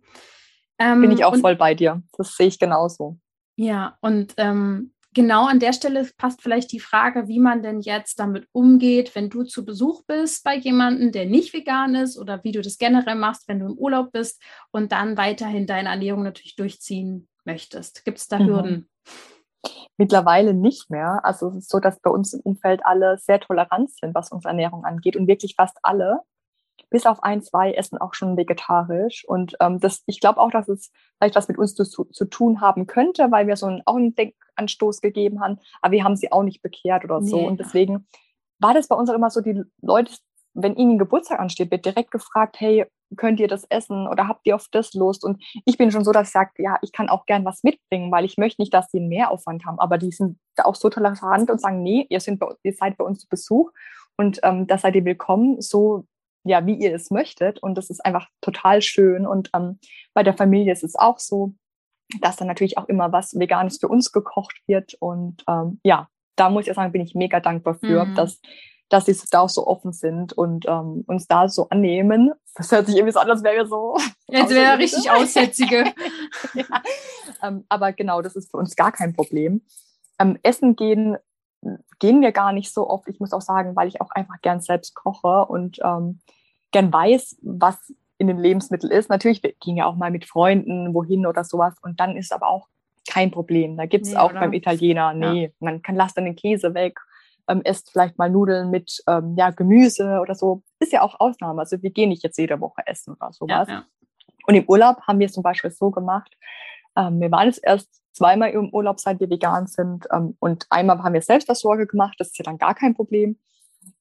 [0.77, 2.01] Ähm, Bin ich auch und, voll bei dir.
[2.17, 3.19] Das sehe ich genauso.
[3.55, 8.19] Ja, und ähm, genau an der Stelle passt vielleicht die Frage, wie man denn jetzt
[8.19, 12.51] damit umgeht, wenn du zu Besuch bist bei jemandem, der nicht vegan ist oder wie
[12.51, 14.41] du das generell machst, wenn du im Urlaub bist
[14.71, 18.05] und dann weiterhin deine Ernährung natürlich durchziehen möchtest.
[18.05, 18.45] Gibt es da mhm.
[18.45, 18.89] Hürden?
[19.97, 21.21] Mittlerweile nicht mehr.
[21.23, 24.49] Also es ist so, dass bei uns im Umfeld alle sehr tolerant sind, was unsere
[24.49, 26.21] Ernährung angeht und wirklich fast alle
[26.89, 29.23] bis auf ein, zwei essen auch schon vegetarisch.
[29.27, 32.61] Und ähm, das, ich glaube auch, dass es vielleicht was mit uns zu, zu tun
[32.61, 36.31] haben könnte, weil wir so einen, auch einen Denkanstoß gegeben haben, aber wir haben sie
[36.31, 37.37] auch nicht bekehrt oder so.
[37.37, 37.47] Nee.
[37.47, 38.07] Und deswegen
[38.59, 40.13] war das bei uns auch immer so, die Leute,
[40.53, 42.85] wenn ihnen Geburtstag ansteht, wird direkt gefragt, hey,
[43.15, 45.23] könnt ihr das essen oder habt ihr auf das Lust?
[45.23, 48.11] Und ich bin schon so, dass ich sage, ja, ich kann auch gern was mitbringen,
[48.11, 49.79] weil ich möchte nicht, dass sie einen Mehraufwand haben.
[49.79, 53.03] Aber die sind auch so tolerant und sagen, nee, ihr, sind bei, ihr seid bei
[53.03, 53.71] uns zu Besuch
[54.17, 55.61] und ähm, da seid ihr willkommen.
[55.61, 56.05] So
[56.43, 57.59] ja, wie ihr es möchtet.
[57.59, 59.27] Und das ist einfach total schön.
[59.27, 59.79] Und ähm,
[60.13, 61.53] bei der Familie ist es auch so,
[62.19, 64.95] dass dann natürlich auch immer was Veganes für uns gekocht wird.
[64.99, 68.15] Und ähm, ja, da muss ich sagen, bin ich mega dankbar für, mhm.
[68.15, 68.41] dass
[68.91, 72.31] dass sie da auch so offen sind und ähm, uns da so annehmen.
[72.55, 73.97] Das hört sich irgendwie so an, als wäre wir so.
[74.27, 75.85] Jetzt wäre richtig Aussätzige.
[76.53, 76.65] ja.
[77.41, 79.61] ähm, aber genau, das ist für uns gar kein Problem.
[80.19, 81.17] Ähm, Essen gehen
[81.99, 83.07] gehen wir gar nicht so oft.
[83.07, 86.19] Ich muss auch sagen, weil ich auch einfach gern selbst koche und ähm,
[86.71, 89.09] gern weiß, was in den Lebensmitteln ist.
[89.09, 92.67] Natürlich gehen ja auch mal mit Freunden wohin oder sowas und dann ist aber auch
[93.07, 93.77] kein Problem.
[93.77, 94.41] Da gibt es nee, auch oder?
[94.41, 95.49] beim Italiener, nee, ja.
[95.59, 96.99] man kann lasst dann den Käse weg,
[97.51, 100.63] ähm, esst vielleicht mal Nudeln mit ähm, ja, Gemüse oder so.
[100.79, 101.59] Ist ja auch Ausnahme.
[101.59, 103.67] Also wir gehen nicht jetzt jede Woche essen oder sowas.
[103.67, 103.85] Ja, ja.
[104.47, 106.35] Und im Urlaub haben wir es zum Beispiel so gemacht.
[106.95, 110.07] Ähm, wir waren jetzt erst zweimal im Urlaub, seit wir vegan sind.
[110.11, 112.15] Ähm, und einmal haben wir selbst das Sorge gemacht.
[112.17, 113.37] Das ist ja dann gar kein Problem.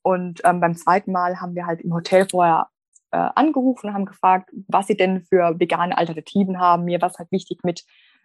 [0.03, 2.69] Und ähm, beim zweiten Mal haben wir halt im Hotel vorher
[3.11, 6.85] äh, angerufen und haben gefragt, was sie denn für vegane Alternativen haben.
[6.85, 7.85] Mir war es halt wichtig mit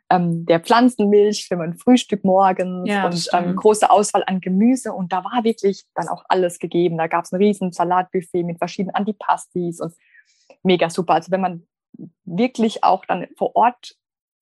[0.10, 4.93] ähm, der Pflanzenmilch für mein Frühstück morgens ja, und ähm, große Auswahl an Gemüse.
[4.93, 6.97] Und da war wirklich dann auch alles gegeben.
[6.97, 9.93] Da gab es ein riesen Salatbuffet mit verschiedenen Antipastis und
[10.64, 11.16] mega super.
[11.16, 11.68] Also wenn man
[12.24, 13.95] wirklich auch dann vor Ort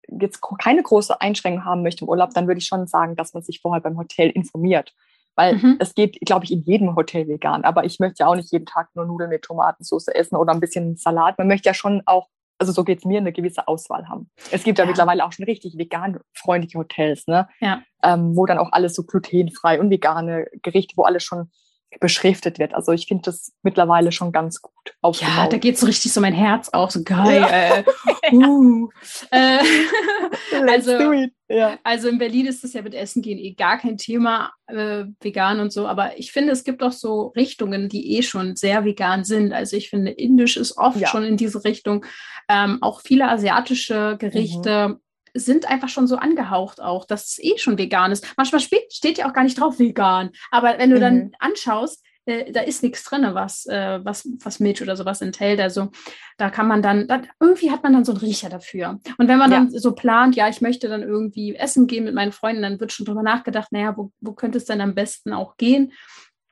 [0.08, 3.44] jetzt keine große Einschränkung haben möchte im Urlaub, dann würde ich schon sagen, dass man
[3.44, 4.94] sich vorher beim Hotel informiert.
[5.36, 5.78] Weil mhm.
[5.80, 7.64] es geht, glaube ich, in jedem Hotel vegan.
[7.64, 10.60] Aber ich möchte ja auch nicht jeden Tag nur Nudeln mit Tomatensauce essen oder ein
[10.60, 11.38] bisschen Salat.
[11.38, 12.28] Man möchte ja schon auch,
[12.64, 14.30] also so geht es mir, eine gewisse Auswahl haben.
[14.52, 17.48] Es gibt ja, ja mittlerweile auch schon richtig vegan freundliche Hotels, ne?
[17.60, 17.84] Ja.
[18.02, 21.52] Ähm, wo dann auch alles so glutenfrei und vegane Gerichte, wo alles schon
[22.00, 22.74] beschriftet wird.
[22.74, 25.36] Also ich finde das mittlerweile schon ganz gut aufgebaut.
[25.36, 27.42] Ja, da geht so richtig so mein Herz auch so geil.
[27.42, 27.84] Ja.
[28.32, 28.90] uh.
[29.32, 29.60] äh,
[30.70, 31.14] also,
[31.50, 31.78] ja.
[31.84, 35.60] also in Berlin ist das ja mit Essen gehen eh gar kein Thema, äh, vegan
[35.60, 35.88] und so.
[35.88, 39.54] Aber ich finde, es gibt auch so Richtungen, die eh schon sehr vegan sind.
[39.54, 41.08] Also ich finde, Indisch ist oft ja.
[41.08, 42.06] schon in diese Richtung.
[42.50, 44.90] Ähm, auch viele asiatische Gerichte.
[44.90, 45.03] Mhm
[45.34, 48.26] sind einfach schon so angehaucht auch, dass es eh schon vegan ist.
[48.38, 51.02] Manchmal steht, ja auch gar nicht drauf vegan, aber wenn du mhm.
[51.02, 55.60] dann anschaust, äh, da ist nichts drin, was, äh, was, was Milch oder sowas enthält.
[55.60, 55.92] Also
[56.38, 59.00] da kann man dann, da, irgendwie hat man dann so einen Riecher dafür.
[59.18, 59.58] Und wenn man ja.
[59.58, 62.94] dann so plant, ja, ich möchte dann irgendwie essen gehen mit meinen Freunden, dann wird
[62.94, 65.92] schon drüber nachgedacht, naja, wo, wo könnte es denn am besten auch gehen?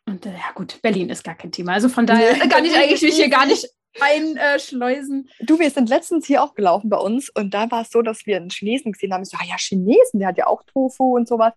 [0.05, 1.73] Und äh, ja gut, Berlin ist gar kein Thema.
[1.73, 3.69] Also von daher kann ich eigentlich mich hier gar nicht
[3.99, 5.29] einschleusen.
[5.41, 8.25] du, wir sind letztens hier auch gelaufen bei uns und da war es so, dass
[8.25, 9.23] wir einen Chinesen gesehen haben.
[9.23, 11.53] Ich so, ah ja, Chinesen, der hat ja auch Tofu und sowas.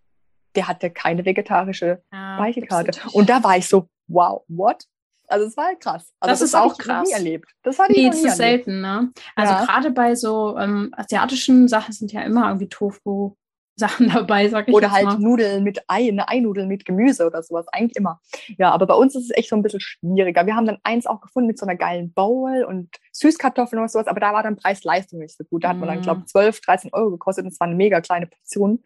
[0.55, 2.93] Der hatte keine vegetarische ah, Speichekarte.
[3.13, 4.85] Und da war ich so, wow, what?
[5.27, 6.13] Also es war halt krass.
[6.21, 7.09] Also das, das ist auch krass.
[7.09, 7.51] Nie erlebt.
[7.63, 9.11] Das hatte nee, ich nie ist selten, ne?
[9.35, 9.65] Also ja.
[9.65, 13.35] gerade bei so ähm, asiatischen Sachen sind ja immer irgendwie Tofu
[13.77, 15.19] Sachen dabei, sag ich Oder halt mal.
[15.19, 18.21] Nudeln mit Ei, eine Einudeln mit Gemüse oder sowas, eigentlich immer.
[18.59, 20.47] Ja, aber bei uns ist es echt so ein bisschen schwieriger.
[20.47, 24.07] Wir haben dann eins auch gefunden mit so einer geilen Bowl und Süßkartoffeln oder sowas,
[24.07, 25.65] aber da war dann Preis-Leistung nicht so gut.
[25.65, 28.01] Da hat man dann, glaube ich, 12, 13 Euro gekostet und es war eine mega
[28.01, 28.83] kleine Portion.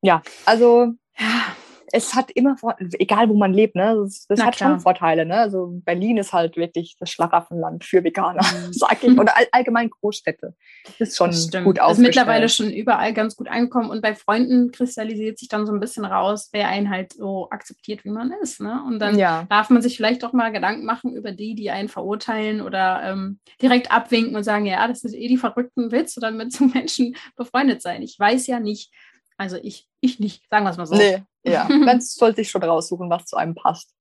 [0.00, 1.56] Ja, also ja,
[1.94, 2.56] es hat immer,
[2.98, 4.70] egal wo man lebt, ne, das, das hat klar.
[4.70, 5.24] schon Vorteile.
[5.24, 5.36] Ne?
[5.36, 8.72] Also Berlin ist halt wirklich das Schlaraffenland für Veganer, mhm.
[8.72, 9.16] sag ich.
[9.16, 10.56] Oder all, allgemein Großstädte.
[10.98, 11.90] Ist schon gut aufgestellt.
[11.90, 15.78] Ist mittlerweile schon überall ganz gut angekommen und bei Freunden kristallisiert sich dann so ein
[15.78, 18.60] bisschen raus, wer einen halt so akzeptiert, wie man ist.
[18.60, 18.82] Ne?
[18.84, 19.46] Und dann ja.
[19.48, 23.38] darf man sich vielleicht doch mal Gedanken machen über die, die einen verurteilen oder ähm,
[23.62, 26.64] direkt abwinken und sagen, ja, das sind eh die Verrückten, willst du dann mit so
[26.64, 28.02] Menschen befreundet sein?
[28.02, 28.92] Ich weiß ja nicht,
[29.36, 30.96] also ich, ich nicht, sagen wir es mal so.
[30.96, 31.68] Nee, ja.
[31.68, 33.94] Man sollte sich schon raussuchen, was zu einem passt.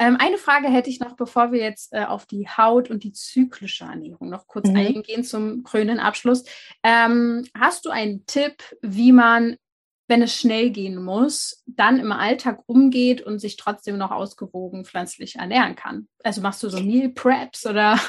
[0.00, 3.12] Ähm, eine Frage hätte ich noch, bevor wir jetzt äh, auf die Haut und die
[3.12, 4.76] zyklische Ernährung noch kurz mhm.
[4.76, 6.44] eingehen zum krönenden Abschluss.
[6.82, 9.56] Ähm, hast du einen Tipp, wie man,
[10.08, 15.36] wenn es schnell gehen muss, dann im Alltag umgeht und sich trotzdem noch ausgewogen pflanzlich
[15.36, 16.08] ernähren kann?
[16.24, 18.00] Also machst du so Meal Preps oder?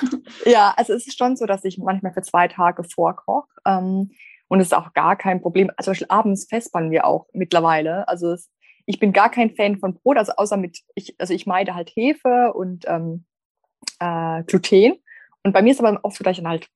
[0.45, 3.49] Ja, also es ist schon so, dass ich manchmal für zwei Tage vorkoche.
[3.65, 4.11] Ähm,
[4.51, 5.71] und es ist auch gar kein Problem.
[5.77, 8.05] Also zum Beispiel abends festbannen wir auch mittlerweile.
[8.09, 8.51] Also es,
[8.85, 11.89] ich bin gar kein Fan von Brot, also außer mit, ich, also ich meide halt
[11.95, 13.23] Hefe und ähm,
[13.99, 14.95] äh, Gluten.
[15.43, 16.67] Und bei mir ist aber oft so, dass ich dann halt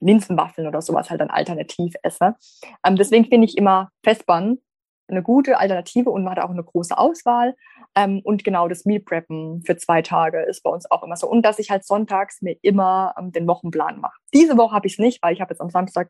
[0.00, 2.36] Linsenwaffeln oder sowas halt dann alternativ esse.
[2.84, 4.62] Ähm, deswegen finde ich immer Festbannen
[5.08, 7.54] eine gute Alternative und man hat auch eine große Auswahl.
[7.96, 11.28] Ähm, und genau das Meal Preppen für zwei Tage ist bei uns auch immer so.
[11.28, 14.16] Und dass ich halt sonntags mir immer ähm, den Wochenplan mache.
[14.32, 16.08] Diese Woche habe ich es nicht, weil ich habe jetzt am Samstag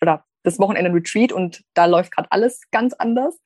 [0.00, 3.38] oder das Wochenende ein Retreat und da läuft gerade alles ganz anders.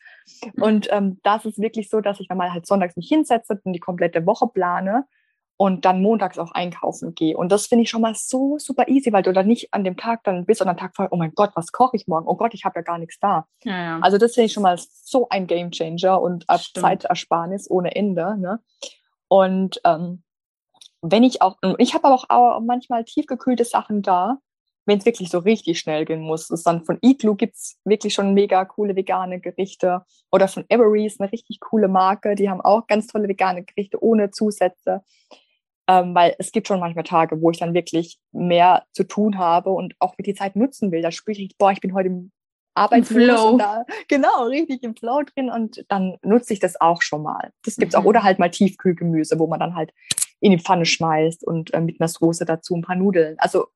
[0.55, 0.63] Mhm.
[0.63, 3.73] Und ähm, das ist wirklich so, dass ich dann mal halt sonntags mich hinsetze und
[3.73, 5.07] die komplette Woche plane
[5.61, 7.37] und dann montags auch einkaufen gehe.
[7.37, 9.99] Und das finde ich schon mal so super easy, weil du dann nicht an dem
[9.99, 12.27] Tag dann bist und am Tag vorher, oh mein Gott, was koche ich morgen?
[12.27, 13.47] Oh Gott, ich habe ja gar nichts da.
[13.65, 13.99] Ja, ja.
[14.01, 18.39] Also das finde ich schon mal so ein Game Changer und Zeitersparnis ohne Ende.
[18.39, 18.61] Ne?
[19.29, 20.23] Und ähm,
[21.03, 24.39] wenn ich auch, ich habe aber auch, manchmal tiefgekühlte Sachen da,
[24.87, 28.15] wenn es wirklich so richtig schnell gehen muss, ist dann von Igloo gibt es wirklich
[28.15, 30.07] schon mega coole vegane Gerichte.
[30.33, 32.35] Oder von Evereast, eine richtig coole Marke.
[32.35, 35.05] Die haben auch ganz tolle vegane Gerichte ohne Zusätze.
[35.89, 39.71] Ähm, weil es gibt schon manchmal Tage, wo ich dann wirklich mehr zu tun habe
[39.71, 41.03] und auch mit die Zeit nutzen will.
[41.03, 42.33] Da spüre ich, boah, ich bin heute im
[42.75, 43.57] Arbeitsflow.
[43.59, 47.53] Da, genau, richtig im Flow drin und dann nutze ich das auch schon mal.
[47.65, 48.03] Das gibt's mhm.
[48.03, 48.05] auch.
[48.07, 49.93] Oder halt mal Tiefkühlgemüse, wo man dann halt
[50.41, 53.37] in die Pfanne schmeißt und äh, mit einer Soße dazu ein paar Nudeln.
[53.39, 53.67] Also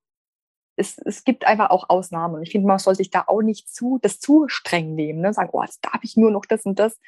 [0.77, 2.43] es, es gibt einfach auch Ausnahmen.
[2.43, 5.21] Ich finde, man soll sich da auch nicht zu, das zu streng nehmen.
[5.21, 5.33] Ne?
[5.33, 6.99] Sagen, oh, jetzt darf ich nur noch das und das.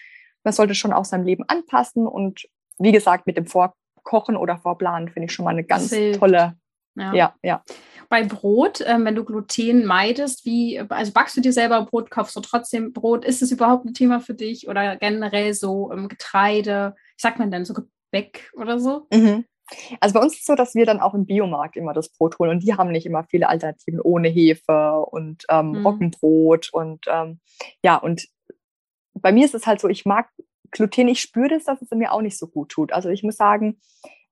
[0.45, 2.07] Man sollte schon auch sein Leben anpassen.
[2.07, 2.47] Und
[2.79, 3.47] wie gesagt, mit dem
[4.07, 6.57] Vorkochen oder Vorplanen finde ich schon mal eine ganz tolle.
[6.99, 7.13] Ja.
[7.13, 7.63] ja, ja.
[8.09, 12.35] Bei Brot, äh, wenn du Gluten meidest, wie, also backst du dir selber Brot, kaufst
[12.37, 13.25] du trotzdem Brot?
[13.25, 16.95] Ist es überhaupt ein Thema für dich oder generell so ähm, Getreide?
[16.97, 19.07] Wie sagt man denn, so Gebäck oder so?
[19.13, 19.45] Mhm.
[20.01, 22.39] Also bei uns ist es so, dass wir dann auch im Biomarkt immer das Brot
[22.39, 25.87] holen und die haben nicht immer viele Alternativen ohne Hefe und ähm, mhm.
[25.87, 27.41] Roggenbrot und ähm,
[27.83, 28.27] ja, und
[29.13, 30.31] bei mir ist es halt so, ich mag
[30.71, 32.93] Gluten, ich spüre das, dass es mir auch nicht so gut tut.
[32.93, 33.81] Also ich muss sagen,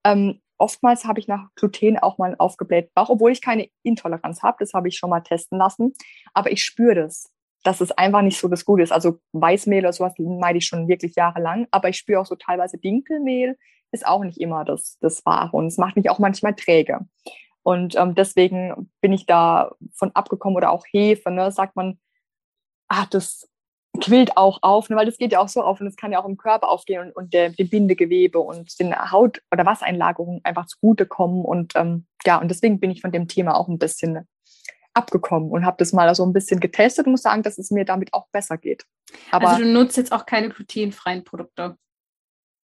[0.05, 4.43] ähm, oftmals habe ich nach Gluten auch mal einen aufgeblähten Bauch, obwohl ich keine Intoleranz
[4.43, 5.95] habe, das habe ich schon mal testen lassen,
[6.33, 7.31] aber ich spüre das,
[7.63, 8.93] dass es einfach nicht so das Gute ist.
[8.93, 12.79] Also Weißmehl oder sowas meide ich schon wirklich jahrelang, aber ich spüre auch so teilweise
[12.79, 13.57] Dinkelmehl,
[13.91, 17.01] ist auch nicht immer das, das Wahre und es macht mich auch manchmal träge.
[17.63, 21.99] Und ähm, deswegen bin ich da von abgekommen oder auch Hefe, ne, sagt man,
[22.89, 23.49] ah, das
[24.01, 26.21] quillt auch auf, ne, weil das geht ja auch so auf und es kann ja
[26.21, 30.67] auch im Körper aufgehen und, und der, dem Bindegewebe und den Haut- oder Wassereinlagerungen einfach
[30.67, 31.45] zugutekommen.
[31.45, 34.27] Und ähm, ja, und deswegen bin ich von dem Thema auch ein bisschen
[34.95, 37.85] abgekommen und habe das mal so ein bisschen getestet und muss sagen, dass es mir
[37.85, 38.85] damit auch besser geht.
[39.31, 41.77] Aber also du nutzt jetzt auch keine glutenfreien Produkte?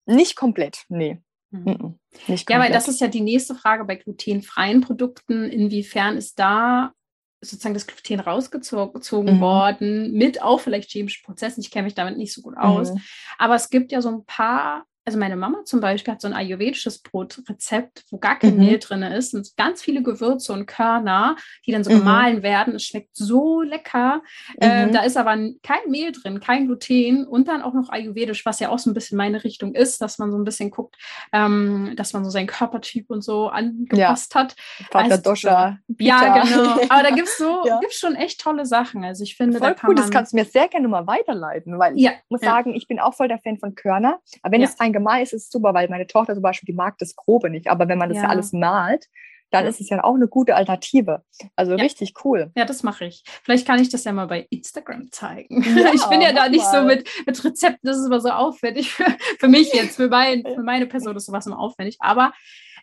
[0.06, 1.22] Nicht komplett, nee.
[1.52, 2.00] Mhm.
[2.28, 5.46] Nicht ja, weil das ist ja die nächste Frage bei glutenfreien Produkten.
[5.46, 6.94] Inwiefern ist da
[7.42, 9.40] sozusagen das Gluten rausgezogen mhm.
[9.40, 11.62] worden, mit auch vielleicht chemischen Prozessen.
[11.62, 12.94] Ich kenne mich damit nicht so gut aus.
[12.94, 13.02] Mhm.
[13.38, 16.36] Aber es gibt ja so ein paar also meine Mama zum Beispiel hat so ein
[16.36, 18.60] ayurvedisches Brotrezept, wo gar kein mhm.
[18.60, 21.36] Mehl drin ist und ganz viele Gewürze und Körner,
[21.66, 21.98] die dann so mhm.
[21.98, 22.76] gemahlen werden.
[22.76, 24.22] Es schmeckt so lecker.
[24.62, 24.90] Äh, mhm.
[24.90, 28.60] Äh, da ist aber kein Mehl drin, kein Gluten und dann auch noch ayurvedisch, was
[28.60, 30.96] ja auch so ein bisschen meine Richtung ist, dass man so ein bisschen guckt,
[31.34, 34.42] ähm, dass man so seinen Körpertyp und so angepasst ja.
[34.42, 34.56] hat.
[34.92, 35.80] Vater also, Dosha.
[35.98, 36.82] Ja, genau.
[36.88, 37.80] Aber da gibt es so, ja.
[37.80, 39.04] gibt's schon echt tolle Sachen.
[39.04, 41.80] Also ich finde, voll da kann cool, das kannst du mir sehr gerne mal weiterleiten,
[41.80, 42.12] weil ja.
[42.12, 44.20] ich muss sagen, ich bin auch voll der Fan von Körner.
[44.44, 46.78] Aber wenn es rein gemahlen ist, ist es super, weil meine Tochter zum Beispiel, die
[46.78, 47.68] mag das Grobe nicht.
[47.68, 49.08] Aber wenn man das ja, ja alles malt,
[49.52, 51.24] dann ist es ja auch eine gute Alternative.
[51.56, 51.84] Also ja.
[51.84, 52.52] richtig cool.
[52.56, 53.24] Ja, das mache ich.
[53.44, 55.64] Vielleicht kann ich das ja mal bei Instagram zeigen.
[55.80, 56.82] Ja, ich bin ja da nicht mal.
[56.82, 59.06] so mit, mit Rezepten, das ist immer so aufwendig für,
[59.40, 61.98] für mich jetzt, für, mein, für meine Person ist sowas immer aufwendig.
[62.00, 62.34] Aber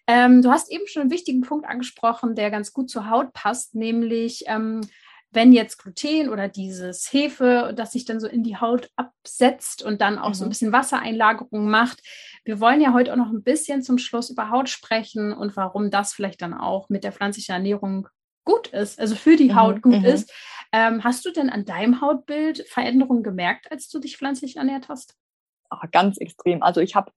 [0.07, 3.75] ähm, du hast eben schon einen wichtigen Punkt angesprochen, der ganz gut zur Haut passt,
[3.75, 4.81] nämlich ähm,
[5.37, 10.01] wenn jetzt Gluten oder dieses Hefe, das sich dann so in die Haut absetzt und
[10.01, 10.35] dann auch mhm.
[10.35, 10.51] so ein mhm.
[10.51, 12.01] bisschen Wassereinlagerung macht.
[12.45, 15.91] Wir wollen ja heute auch noch ein bisschen zum Schluss über Haut sprechen und warum
[15.91, 18.09] das vielleicht dann auch mit der pflanzlichen Ernährung
[18.45, 19.57] gut ist, also für die mhm.
[19.57, 20.05] Haut gut mhm.
[20.07, 20.33] ist.
[20.73, 25.15] Ähm, hast du denn an deinem Hautbild Veränderungen gemerkt, als du dich pflanzlich ernährt hast?
[25.69, 26.63] Ach, ganz extrem.
[26.63, 27.13] Also ich habe,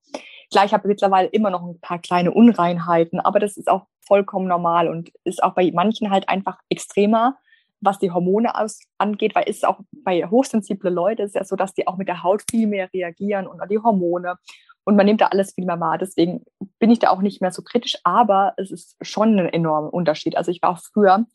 [0.52, 4.46] klar, ich habe mittlerweile immer noch ein paar kleine Unreinheiten, aber das ist auch vollkommen
[4.46, 7.38] normal und ist auch bei manchen halt einfach extremer
[7.80, 11.74] was die Hormone aus, angeht, weil es auch bei hochsensible Leute ist ja so, dass
[11.74, 14.36] die auch mit der Haut viel mehr reagieren und die Hormone.
[14.84, 15.98] Und man nimmt da alles viel mehr wahr.
[15.98, 16.44] Deswegen
[16.78, 20.36] bin ich da auch nicht mehr so kritisch, aber es ist schon ein enormer Unterschied.
[20.36, 21.26] Also ich war auch früher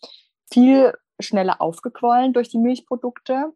[0.51, 3.53] viel schneller aufgequollen durch die Milchprodukte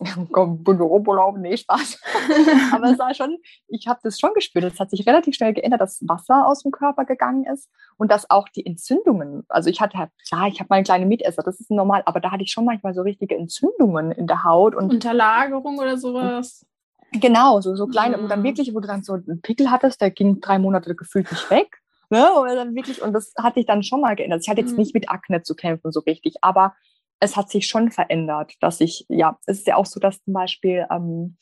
[0.32, 2.00] Bürourlaub, nee, Spaß.
[2.72, 3.38] Aber es war schon,
[3.68, 4.64] ich habe das schon gespürt.
[4.64, 7.68] Es hat sich relativ schnell geändert, dass Wasser aus dem Körper gegangen ist
[7.98, 11.42] und dass auch die Entzündungen, also ich hatte, klar, ich habe mal eine kleine Mitesser,
[11.42, 14.74] das ist normal, aber da hatte ich schon manchmal so richtige Entzündungen in der Haut.
[14.74, 16.64] Und Unterlagerung oder sowas.
[17.12, 18.24] Genau, so, so kleine, mhm.
[18.24, 21.30] und dann wirklich, wo du dann so einen Pickel hattest, der ging drei Monate gefühlt
[21.30, 21.78] nicht weg.
[22.08, 22.30] Ne?
[22.32, 24.40] Und dann wirklich, und das hatte ich dann schon mal geändert.
[24.42, 24.78] Ich hatte jetzt mhm.
[24.78, 26.74] nicht mit Akne zu kämpfen, so richtig, aber
[27.22, 30.34] es hat sich schon verändert, dass ich, ja, es ist ja auch so, dass zum
[30.34, 31.36] Beispiel ähm,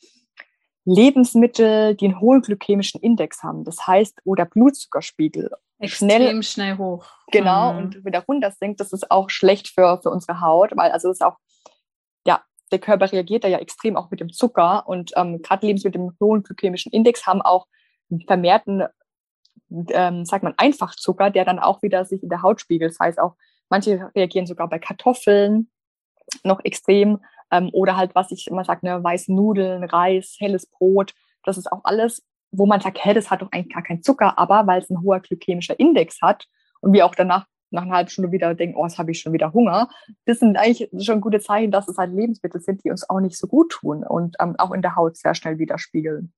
[0.85, 6.77] Lebensmittel, die einen hohen glykämischen Index haben, das heißt, wo der Blutzuckerspiegel extrem schnell, schnell
[6.77, 7.07] hoch.
[7.31, 7.79] Genau, mhm.
[7.79, 11.17] und wieder runter sinkt, das ist auch schlecht für, für unsere Haut, weil also es
[11.17, 11.37] ist auch,
[12.27, 15.99] ja, der Körper reagiert da ja extrem auch mit dem Zucker und ähm, gerade Lebensmittel
[15.99, 17.65] mit dem hohen glykämischen Index haben auch
[18.27, 18.83] vermehrten,
[19.89, 22.91] ähm, sagt man, Einfachzucker, der dann auch wieder sich in der Haut spiegelt.
[22.91, 23.35] Das heißt auch,
[23.71, 25.71] Manche reagieren sogar bei Kartoffeln
[26.43, 27.19] noch extrem.
[27.49, 31.13] Ähm, oder halt, was ich immer sage, ne, weiße Nudeln, Reis, helles Brot.
[31.43, 34.37] Das ist auch alles, wo man sagt, hey, das hat doch eigentlich gar keinen Zucker,
[34.37, 36.47] aber weil es ein hoher glykämischer Index hat
[36.81, 39.31] und wir auch danach nach einer halben Stunde wieder denken, oh, jetzt habe ich schon
[39.31, 39.87] wieder Hunger.
[40.25, 43.37] Das sind eigentlich schon gute Zeichen, dass es halt Lebensmittel sind, die uns auch nicht
[43.37, 46.33] so gut tun und ähm, auch in der Haut sehr schnell widerspiegeln.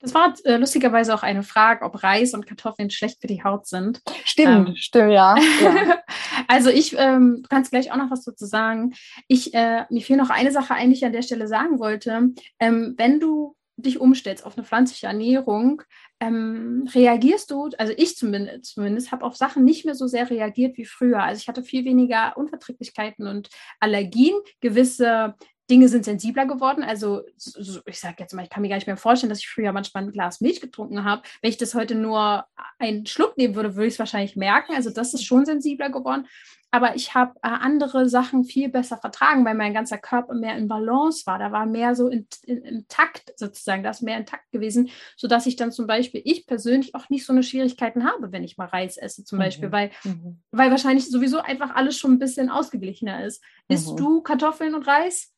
[0.00, 3.66] Das war äh, lustigerweise auch eine Frage, ob Reis und Kartoffeln schlecht für die Haut
[3.66, 4.00] sind.
[4.24, 5.36] Stimmt, ähm, stimmt, ja.
[5.60, 5.98] ja.
[6.48, 8.94] also ich, ähm, du kannst gleich auch noch was dazu sagen.
[9.28, 12.30] Ich, äh, mir fiel noch eine Sache ein, die ich an der Stelle sagen wollte.
[12.58, 15.82] Ähm, wenn du dich umstellst auf eine pflanzliche Ernährung,
[16.20, 20.78] ähm, reagierst du, also ich zumindest, zumindest habe auf Sachen nicht mehr so sehr reagiert
[20.78, 21.22] wie früher.
[21.22, 24.34] Also ich hatte viel weniger Unverträglichkeiten und Allergien.
[24.60, 25.34] Gewisse
[25.70, 26.84] Dinge sind sensibler geworden.
[26.84, 29.48] Also so, ich sage jetzt mal, ich kann mir gar nicht mehr vorstellen, dass ich
[29.48, 31.22] früher manchmal ein Glas Milch getrunken habe.
[31.42, 32.44] Wenn ich das heute nur
[32.78, 34.74] einen Schluck nehmen würde, würde ich es wahrscheinlich merken.
[34.74, 36.26] Also das ist schon sensibler geworden.
[36.72, 40.68] Aber ich habe äh, andere Sachen viel besser vertragen, weil mein ganzer Körper mehr in
[40.68, 41.38] Balance war.
[41.38, 45.46] Da war mehr so in, in, im Takt sozusagen, das ist mehr intakt gewesen, sodass
[45.46, 48.66] ich dann zum Beispiel, ich persönlich auch nicht so eine Schwierigkeiten habe, wenn ich mal
[48.66, 49.42] Reis esse zum mhm.
[49.42, 50.42] Beispiel, weil, mhm.
[50.50, 53.42] weil wahrscheinlich sowieso einfach alles schon ein bisschen ausgeglichener ist.
[53.68, 53.74] Mhm.
[53.74, 55.32] Isst du Kartoffeln und Reis?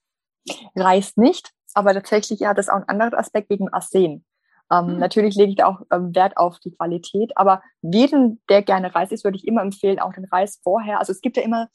[0.75, 4.25] Reis nicht, aber tatsächlich hat das auch einen anderen Aspekt wegen Arsen.
[4.71, 4.99] Ähm, mhm.
[4.99, 9.13] Natürlich lege ich da auch ähm, Wert auf die Qualität, aber jeden, der gerne Reis
[9.13, 10.99] isst, würde ich immer empfehlen, auch den Reis vorher.
[10.99, 11.69] Also es gibt ja immer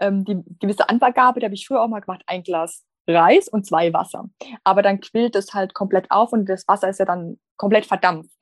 [0.00, 3.66] ähm, die gewisse Angabe, da habe ich früher auch mal gemacht, ein Glas Reis und
[3.66, 4.28] zwei Wasser.
[4.64, 8.36] Aber dann quillt es halt komplett auf und das Wasser ist ja dann komplett verdampft.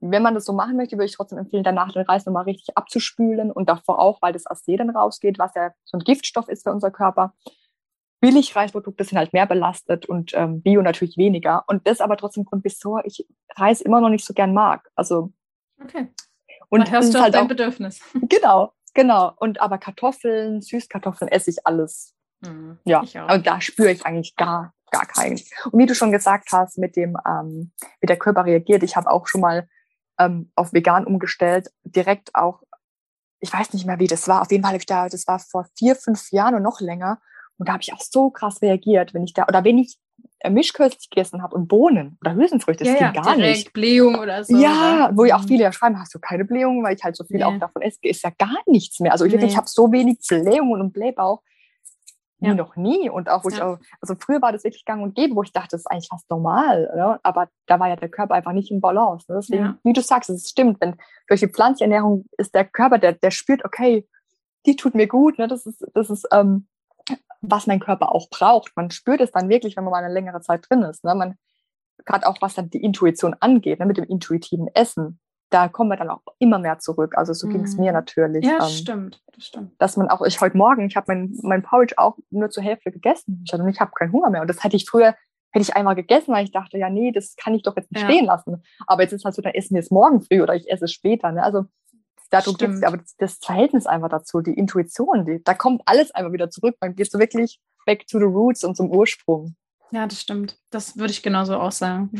[0.00, 2.76] Wenn man das so machen möchte, würde ich trotzdem empfehlen, danach den Reis nochmal richtig
[2.76, 6.64] abzuspülen und davor auch, weil das Arsen dann rausgeht, was ja so ein Giftstoff ist
[6.64, 7.34] für unser Körper.
[8.22, 11.64] Billig-Reisprodukte sind halt mehr belastet und ähm, Bio natürlich weniger.
[11.66, 14.88] Und das aber trotzdem Grund, wieso ich Reis immer noch nicht so gern mag.
[14.94, 15.32] Also
[15.82, 16.08] okay.
[16.68, 18.00] Und hörst du halt dein auch, Bedürfnis.
[18.28, 19.32] Genau, genau.
[19.36, 22.14] Und aber Kartoffeln, Süßkartoffeln esse ich alles.
[22.42, 25.40] Mhm, ja, ich und da spüre ich eigentlich gar, gar keinen.
[25.72, 29.10] Und wie du schon gesagt hast, mit dem, ähm, wie der Körper reagiert, ich habe
[29.10, 29.68] auch schon mal
[30.20, 32.62] ähm, auf vegan umgestellt, direkt auch,
[33.40, 34.42] ich weiß nicht mehr, wie das war.
[34.42, 37.20] Auf jeden Fall, ich da, das war vor vier, fünf Jahren und noch länger.
[37.62, 39.96] Und da habe ich auch so krass reagiert, wenn ich da, oder wenn ich
[40.40, 43.72] äh, Mischköstlich gegessen habe und Bohnen oder Hülsenfrüchte, das ja, ging ja, gar nicht.
[43.72, 44.56] Blähung oder so.
[44.56, 45.16] Ja, oder?
[45.16, 45.46] wo ja auch mhm.
[45.46, 47.44] viele ja schreiben, hast du keine Blähung, weil ich halt so viel nee.
[47.44, 49.12] auch davon esse, ist ja gar nichts mehr.
[49.12, 49.44] Also ich, nee.
[49.44, 51.40] ich habe so wenig Blähungen und Blähbauch
[52.40, 52.54] wie ja.
[52.54, 53.08] noch nie.
[53.08, 53.54] Und auch, wo ja.
[53.54, 55.86] ich auch, also früher war das wirklich gang und gäbe, wo ich dachte, das ist
[55.86, 56.90] eigentlich fast normal.
[56.96, 57.20] Ne?
[57.22, 59.30] Aber da war ja der Körper einfach nicht in Balance.
[59.30, 59.38] Ne?
[59.38, 59.78] Deswegen, ja.
[59.84, 60.96] wie du sagst, es stimmt, wenn
[61.28, 64.08] durch die Pflanzenernährung ist der Körper, der, der spürt, okay,
[64.66, 65.38] die tut mir gut.
[65.38, 65.46] Ne?
[65.46, 66.66] Das ist, das ist ähm,
[67.40, 68.72] was mein Körper auch braucht.
[68.76, 71.04] Man spürt es dann wirklich, wenn man mal eine längere Zeit drin ist.
[71.04, 71.14] Ne?
[71.14, 71.36] Man,
[72.04, 73.86] gerade auch was dann die Intuition angeht, ne?
[73.86, 77.16] mit dem intuitiven Essen, da kommen wir dann auch immer mehr zurück.
[77.16, 77.52] Also so mhm.
[77.52, 78.44] ging es mir natürlich.
[78.44, 79.72] Ja, das ähm, stimmt, das stimmt.
[79.78, 82.90] Dass man auch, ich heute Morgen, ich habe mein, mein Porridge auch nur zur Hälfte
[82.90, 83.44] gegessen.
[83.44, 84.40] Ich, ich habe keinen Hunger mehr.
[84.40, 85.14] Und das hätte ich früher,
[85.50, 88.02] hätte ich einmal gegessen, weil ich dachte, ja, nee, das kann ich doch jetzt nicht
[88.02, 88.08] ja.
[88.08, 88.62] stehen lassen.
[88.86, 90.92] Aber jetzt ist halt so, dann essen wir es morgen früh oder ich esse es
[90.92, 91.30] später.
[91.32, 91.42] Ne?
[91.42, 91.66] Also
[92.32, 96.10] darum geht es, aber das, das, Verhältnis einfach dazu, die Intuition, die, da kommt alles
[96.12, 96.76] einfach wieder zurück.
[96.80, 99.56] Man geht so wirklich back to the roots und zum Ursprung.
[99.92, 100.58] Ja, das stimmt.
[100.70, 102.10] Das würde ich genauso auch sagen.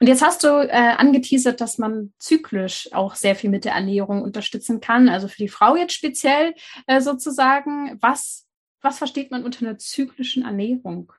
[0.00, 4.22] Und jetzt hast du äh, angeteasert, dass man zyklisch auch sehr viel mit der Ernährung
[4.22, 5.10] unterstützen kann.
[5.10, 6.54] Also für die Frau jetzt speziell
[6.86, 7.98] äh, sozusagen.
[8.00, 8.46] Was,
[8.80, 11.12] was versteht man unter einer zyklischen Ernährung?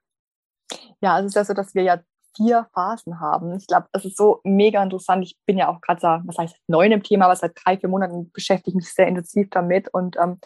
[0.99, 2.01] Ja, also es ist ja so, dass wir ja
[2.39, 3.55] vier Phasen haben.
[3.57, 5.25] Ich glaube, das ist so mega interessant.
[5.25, 8.31] Ich bin ja auch gerade, was heißt neu im Thema, aber seit drei, vier Monaten
[8.31, 10.39] beschäftige ich mich sehr intensiv damit und ähm,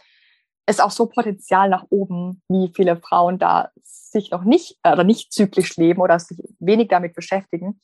[0.66, 5.04] ist auch so Potenzial nach oben, wie viele Frauen da sich noch nicht äh, oder
[5.04, 7.80] nicht zyklisch leben oder sich wenig damit beschäftigen.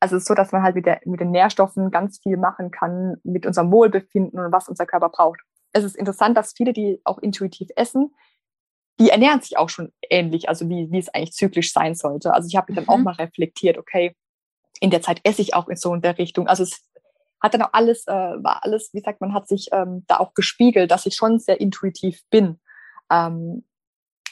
[0.00, 2.70] Also es ist so, dass man halt mit, der, mit den Nährstoffen ganz viel machen
[2.70, 5.40] kann, mit unserem Wohlbefinden und was unser Körper braucht.
[5.72, 8.14] Es ist interessant, dass viele, die auch intuitiv essen,
[8.98, 12.32] die ernähren sich auch schon ähnlich, also wie, wie es eigentlich zyklisch sein sollte.
[12.32, 12.86] Also ich habe mich mhm.
[12.86, 13.04] dann auch mhm.
[13.04, 14.14] mal reflektiert, okay,
[14.80, 16.48] in der Zeit esse ich auch in so in der Richtung.
[16.48, 16.82] Also es
[17.40, 20.34] hat dann auch alles, äh, war alles, wie sagt man, hat sich ähm, da auch
[20.34, 22.58] gespiegelt, dass ich schon sehr intuitiv bin.
[23.10, 23.64] Ähm,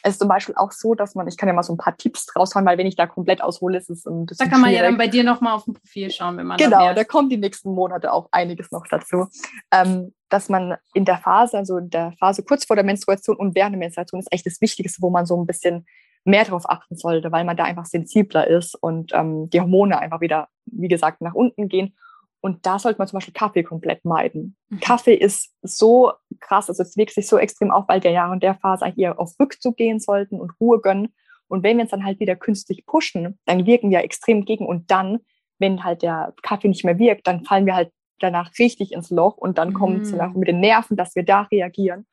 [0.02, 1.96] es ist zum Beispiel auch so, dass man, ich kann ja mal so ein paar
[1.96, 4.68] Tipps raushauen, weil wenn ich da komplett aushole, ist es ein bisschen Da kann man
[4.68, 4.82] schwierig.
[4.82, 7.32] ja dann bei dir nochmal auf dem Profil schauen, wenn man Genau, da, da kommt
[7.32, 9.28] die nächsten Monate auch einiges noch dazu.
[9.70, 13.54] Ähm, dass man in der Phase, also in der Phase kurz vor der Menstruation und
[13.54, 15.86] während der Menstruation ist echt das Wichtigste, wo man so ein bisschen
[16.24, 20.20] mehr darauf achten sollte, weil man da einfach sensibler ist und ähm, die Hormone einfach
[20.20, 21.96] wieder, wie gesagt, nach unten gehen.
[22.40, 24.56] Und da sollte man zum Beispiel Kaffee komplett meiden.
[24.70, 24.80] Mhm.
[24.80, 26.10] Kaffee ist so
[26.40, 29.04] krass, also es wirkt sich so extrem auf, weil der Jahre in der Phase eigentlich
[29.04, 31.14] eher auf Rückzug gehen sollten und Ruhe gönnen.
[31.46, 34.66] Und wenn wir uns dann halt wieder künstlich pushen, dann wirken wir extrem gegen.
[34.66, 35.20] Und dann,
[35.60, 39.36] wenn halt der Kaffee nicht mehr wirkt, dann fallen wir halt danach richtig ins Loch
[39.36, 39.74] und dann mhm.
[39.74, 42.06] kommt es auch mit den Nerven, dass wir da reagieren.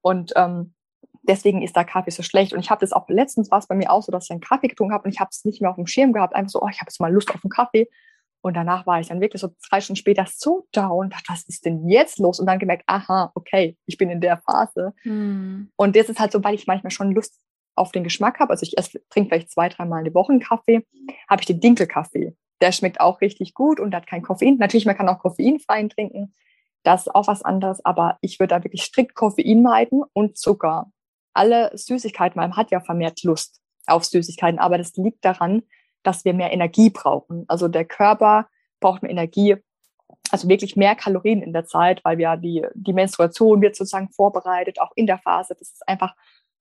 [0.00, 0.74] Und ähm,
[1.22, 2.52] deswegen ist da Kaffee so schlecht.
[2.52, 4.40] Und ich habe das auch letztens war es bei mir auch so, dass ich einen
[4.40, 6.34] Kaffee getrunken habe und ich habe es nicht mehr auf dem Schirm gehabt.
[6.34, 7.88] Einfach so, oh, ich habe jetzt mal Lust auf einen Kaffee.
[8.40, 11.64] Und danach war ich dann wirklich so drei Stunden später so down, dachte, was ist
[11.64, 12.38] denn jetzt los?
[12.38, 14.94] Und dann gemerkt, aha, okay, ich bin in der Phase.
[15.04, 15.70] Mhm.
[15.76, 17.40] Und das ist halt so, weil ich manchmal schon Lust
[17.74, 18.50] auf den Geschmack habe.
[18.50, 18.74] Also ich
[19.10, 20.86] trinke vielleicht zwei, dreimal die Woche einen Kaffee,
[21.28, 22.36] habe ich den Dinkelkaffee.
[22.60, 24.56] Der schmeckt auch richtig gut und hat kein Koffein.
[24.58, 26.34] Natürlich, man kann auch koffeinfreien trinken.
[26.82, 30.90] Das ist auch was anderes, aber ich würde da wirklich strikt Koffein meiden und Zucker.
[31.34, 35.62] Alle Süßigkeiten, man hat ja vermehrt Lust auf Süßigkeiten, aber das liegt daran,
[36.02, 37.44] dass wir mehr Energie brauchen.
[37.48, 38.48] Also der Körper
[38.80, 39.56] braucht mehr Energie,
[40.30, 44.80] also wirklich mehr Kalorien in der Zeit, weil wir die, die Menstruation wird sozusagen vorbereitet,
[44.80, 45.54] auch in der Phase.
[45.58, 46.14] Das ist einfach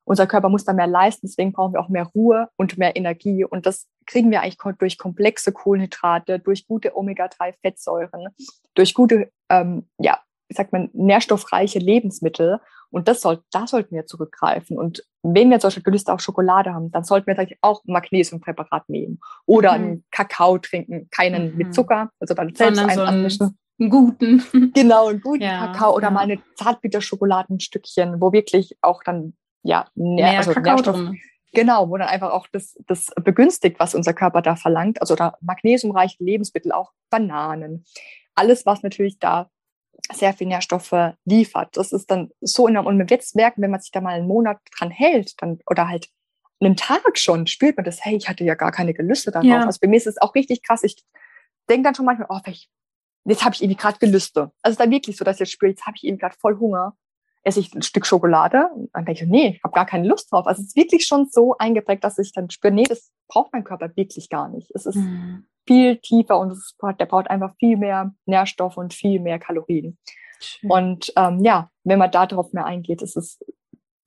[0.08, 3.44] unser Körper muss da mehr leisten, deswegen brauchen wir auch mehr Ruhe und mehr Energie.
[3.44, 8.30] Und das kriegen wir eigentlich durch komplexe Kohlenhydrate, durch gute Omega-3-Fettsäuren,
[8.74, 12.62] durch gute, ähm, ja, wie sagt man, nährstoffreiche Lebensmittel.
[12.90, 14.78] Und das soll, da sollten wir zurückgreifen.
[14.78, 19.20] Und wenn wir solche Gelüste auf Schokolade haben, dann sollten wir vielleicht auch Magnesiumpräparat nehmen
[19.46, 19.84] oder mhm.
[19.84, 21.58] einen Kakao trinken, keinen mhm.
[21.58, 23.58] mit Zucker, also dann selbst einen so anmischen.
[23.78, 24.72] Einen guten.
[24.74, 26.12] Genau, einen guten ja, Kakao oder ja.
[26.12, 29.34] mal eine Zartbitterschokoladenstückchen, wo wirklich auch dann
[29.64, 31.20] ja, Nähr also Nährstoff, drin.
[31.54, 35.02] Genau, wo dann einfach auch das, das begünstigt, was unser Körper da verlangt.
[35.02, 37.86] Also da magnesiumreiche Lebensmittel, auch Bananen.
[38.36, 39.50] Alles, was natürlich da
[40.14, 41.76] sehr viel Nährstoffe liefert.
[41.76, 42.86] Das ist dann so enorm.
[42.86, 46.10] Und es merken, wenn man sich da mal einen Monat dran hält, dann, oder halt
[46.60, 49.48] einen Tag schon, spürt man das, hey, ich hatte ja gar keine Gelüste darauf.
[49.48, 49.66] Ja.
[49.66, 50.84] Also bei mir ist es auch richtig krass.
[50.84, 51.04] Ich
[51.70, 52.40] denke dann schon manchmal, oh,
[53.26, 54.42] jetzt habe ich irgendwie gerade Gelüste.
[54.42, 56.36] Also es ist dann wirklich so, dass ich jetzt spüre, jetzt habe ich eben gerade
[56.40, 56.96] voll Hunger
[57.44, 60.32] esse ich ein Stück Schokolade und dann denke ich, nee, ich habe gar keine Lust
[60.32, 60.48] drauf.
[60.48, 63.64] Also es ist wirklich schon so eingeprägt, dass ich dann spüre, nee, das braucht mein
[63.64, 64.72] Körper wirklich gar nicht.
[64.74, 65.46] Es ist mhm.
[65.66, 69.98] viel tiefer und es, der braucht einfach viel mehr Nährstoff und viel mehr Kalorien.
[70.40, 70.70] Schön.
[70.70, 73.40] Und ähm, ja, wenn man darauf mehr eingeht, ist es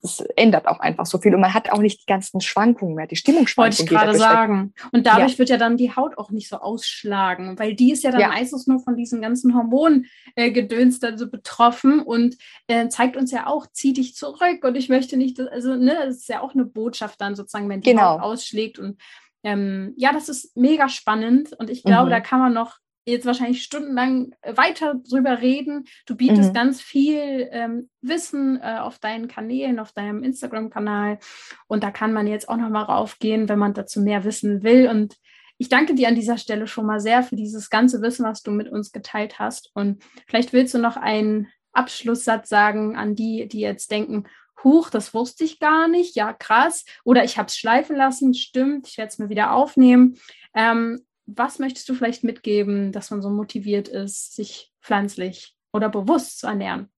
[0.01, 1.35] das ändert auch einfach so viel.
[1.35, 3.77] Und man hat auch nicht die ganzen Schwankungen mehr, die Stimmungsschwankungen.
[3.77, 4.73] Wollte ich gerade sagen.
[4.91, 5.39] Und dadurch ja.
[5.39, 8.27] wird ja dann die Haut auch nicht so ausschlagen, weil die ist ja dann ja.
[8.29, 12.35] meistens nur von diesen ganzen Hormongedöns äh, so betroffen und
[12.67, 16.17] äh, zeigt uns ja auch, zieh dich zurück und ich möchte nicht, also ne, das
[16.17, 18.13] ist ja auch eine Botschaft dann sozusagen, wenn die genau.
[18.13, 18.99] Haut ausschlägt und
[19.43, 22.11] ähm, ja, das ist mega spannend und ich glaube, mhm.
[22.11, 25.85] da kann man noch jetzt wahrscheinlich stundenlang weiter drüber reden.
[26.05, 26.53] Du bietest mhm.
[26.53, 31.19] ganz viel ähm, Wissen äh, auf deinen Kanälen, auf deinem Instagram-Kanal.
[31.67, 34.87] Und da kann man jetzt auch nochmal raufgehen, wenn man dazu mehr wissen will.
[34.87, 35.17] Und
[35.57, 38.51] ich danke dir an dieser Stelle schon mal sehr für dieses ganze Wissen, was du
[38.51, 39.71] mit uns geteilt hast.
[39.73, 44.25] Und vielleicht willst du noch einen Abschlusssatz sagen an die, die jetzt denken,
[44.63, 46.85] Huch, das wusste ich gar nicht, ja krass.
[47.03, 50.17] Oder ich habe es schleifen lassen, stimmt, ich werde es mir wieder aufnehmen.
[50.53, 51.03] Ähm,
[51.35, 56.47] was möchtest du vielleicht mitgeben, dass man so motiviert ist, sich pflanzlich oder bewusst zu
[56.47, 56.89] ernähren?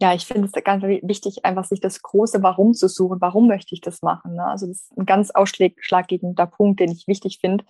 [0.00, 3.20] Ja, ich finde es ganz wichtig, einfach sich das große Warum zu suchen.
[3.20, 4.34] Warum möchte ich das machen?
[4.34, 4.44] Ne?
[4.44, 7.64] Also das ist ein ganz ausschlaggebender Punkt, den ich wichtig finde,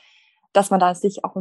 [0.52, 1.36] dass man da sich auch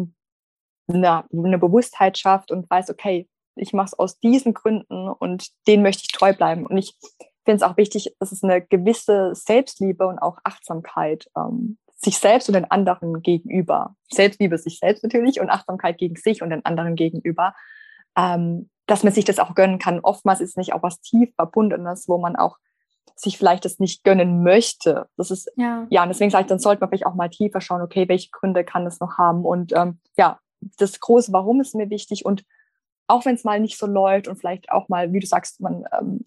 [0.88, 5.84] eine, eine Bewusstheit schafft und weiß, okay, ich mache es aus diesen Gründen und denen
[5.84, 6.66] möchte ich treu bleiben.
[6.68, 6.96] Und ich
[7.46, 12.50] finde es auch wichtig, dass es eine gewisse Selbstliebe und auch Achtsamkeit ähm, sich selbst
[12.50, 13.96] und den anderen gegenüber.
[14.12, 17.56] Selbstliebe sich selbst natürlich und Achtsamkeit gegen sich und den anderen gegenüber.
[18.18, 20.02] Ähm, dass man sich das auch gönnen kann.
[20.02, 22.58] Oftmals ist es nicht auch was tief verbundenes, wo man auch
[23.16, 25.08] sich vielleicht das nicht gönnen möchte.
[25.18, 27.62] Das ist, ja, ja und deswegen sage ich, dann sollte man vielleicht auch mal tiefer
[27.62, 29.46] schauen, okay, welche Gründe kann das noch haben?
[29.46, 30.40] Und ähm, ja,
[30.78, 32.44] das große Warum ist mir wichtig und
[33.08, 35.86] auch wenn es mal nicht so läuft und vielleicht auch mal, wie du sagst, man
[36.00, 36.26] ähm,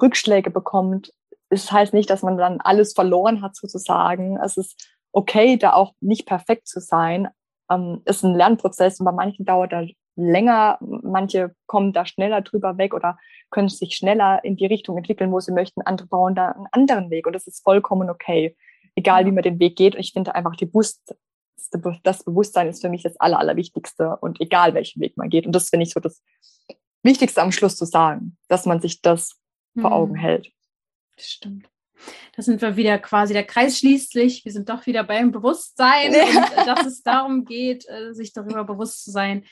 [0.00, 1.12] Rückschläge bekommt,
[1.50, 4.38] es das heißt nicht, dass man dann alles verloren hat sozusagen.
[4.38, 7.28] Es ist okay, da auch nicht perfekt zu sein.
[7.70, 12.78] Ähm, ist ein Lernprozess und bei manchen dauert er länger, manche kommen da schneller drüber
[12.78, 13.18] weg oder
[13.50, 15.82] können sich schneller in die Richtung entwickeln, wo sie möchten.
[15.82, 18.56] Andere bauen da einen anderen Weg und das ist vollkommen okay,
[18.96, 19.94] egal wie man den Weg geht.
[19.94, 21.16] Und ich finde einfach, die Bewusst
[22.02, 25.46] das Bewusstsein ist für mich das Aller, Allerwichtigste und egal welchen Weg man geht.
[25.46, 26.22] Und das finde ich so das
[27.02, 29.40] Wichtigste am Schluss zu sagen, dass man sich das
[29.80, 30.20] vor Augen hm.
[30.20, 30.52] hält.
[31.16, 31.68] Das stimmt.
[32.36, 36.12] Da sind wir wieder quasi, der Kreis schließt sich, wir sind doch wieder beim Bewusstsein,
[36.12, 36.22] ja.
[36.24, 39.44] und, äh, dass es darum geht, äh, sich darüber bewusst zu sein,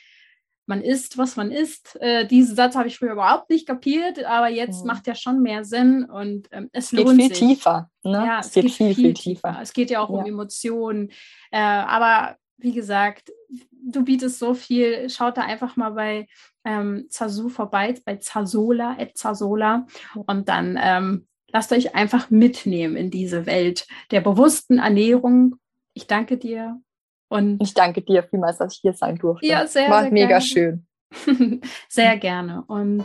[0.67, 2.01] man isst, was man isst.
[2.01, 4.87] Äh, diesen Satz habe ich früher überhaupt nicht kapiert, aber jetzt mhm.
[4.87, 7.39] macht ja schon mehr Sinn und ähm, es, es geht viel sich.
[7.39, 7.91] tiefer.
[8.03, 8.13] Ne?
[8.13, 9.59] Ja, es, es geht, geht, viel, viel tiefer.
[9.61, 10.17] Es geht ja auch ja.
[10.17, 11.11] um Emotionen.
[11.51, 13.33] Äh, aber wie gesagt,
[13.71, 15.11] du bietest so viel.
[15.11, 16.29] Schaut da einfach mal bei
[16.65, 19.87] ähm, Zazu vorbei, bei Zasola, at Zasola.
[20.27, 25.57] Und dann ähm, lasst euch einfach mitnehmen in diese Welt der bewussten Ernährung.
[25.95, 26.81] Ich danke dir.
[27.29, 29.47] Und ich danke dir vielmals, dass ich hier sein durfte.
[29.47, 30.43] Ja, sehr, War sehr mega gerne.
[30.43, 30.87] schön.
[31.89, 32.63] sehr gerne.
[32.67, 33.05] Und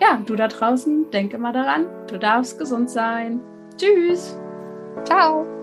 [0.00, 3.40] ja, du da draußen, denke mal daran, du darfst gesund sein.
[3.76, 4.38] Tschüss.
[5.04, 5.55] Ciao.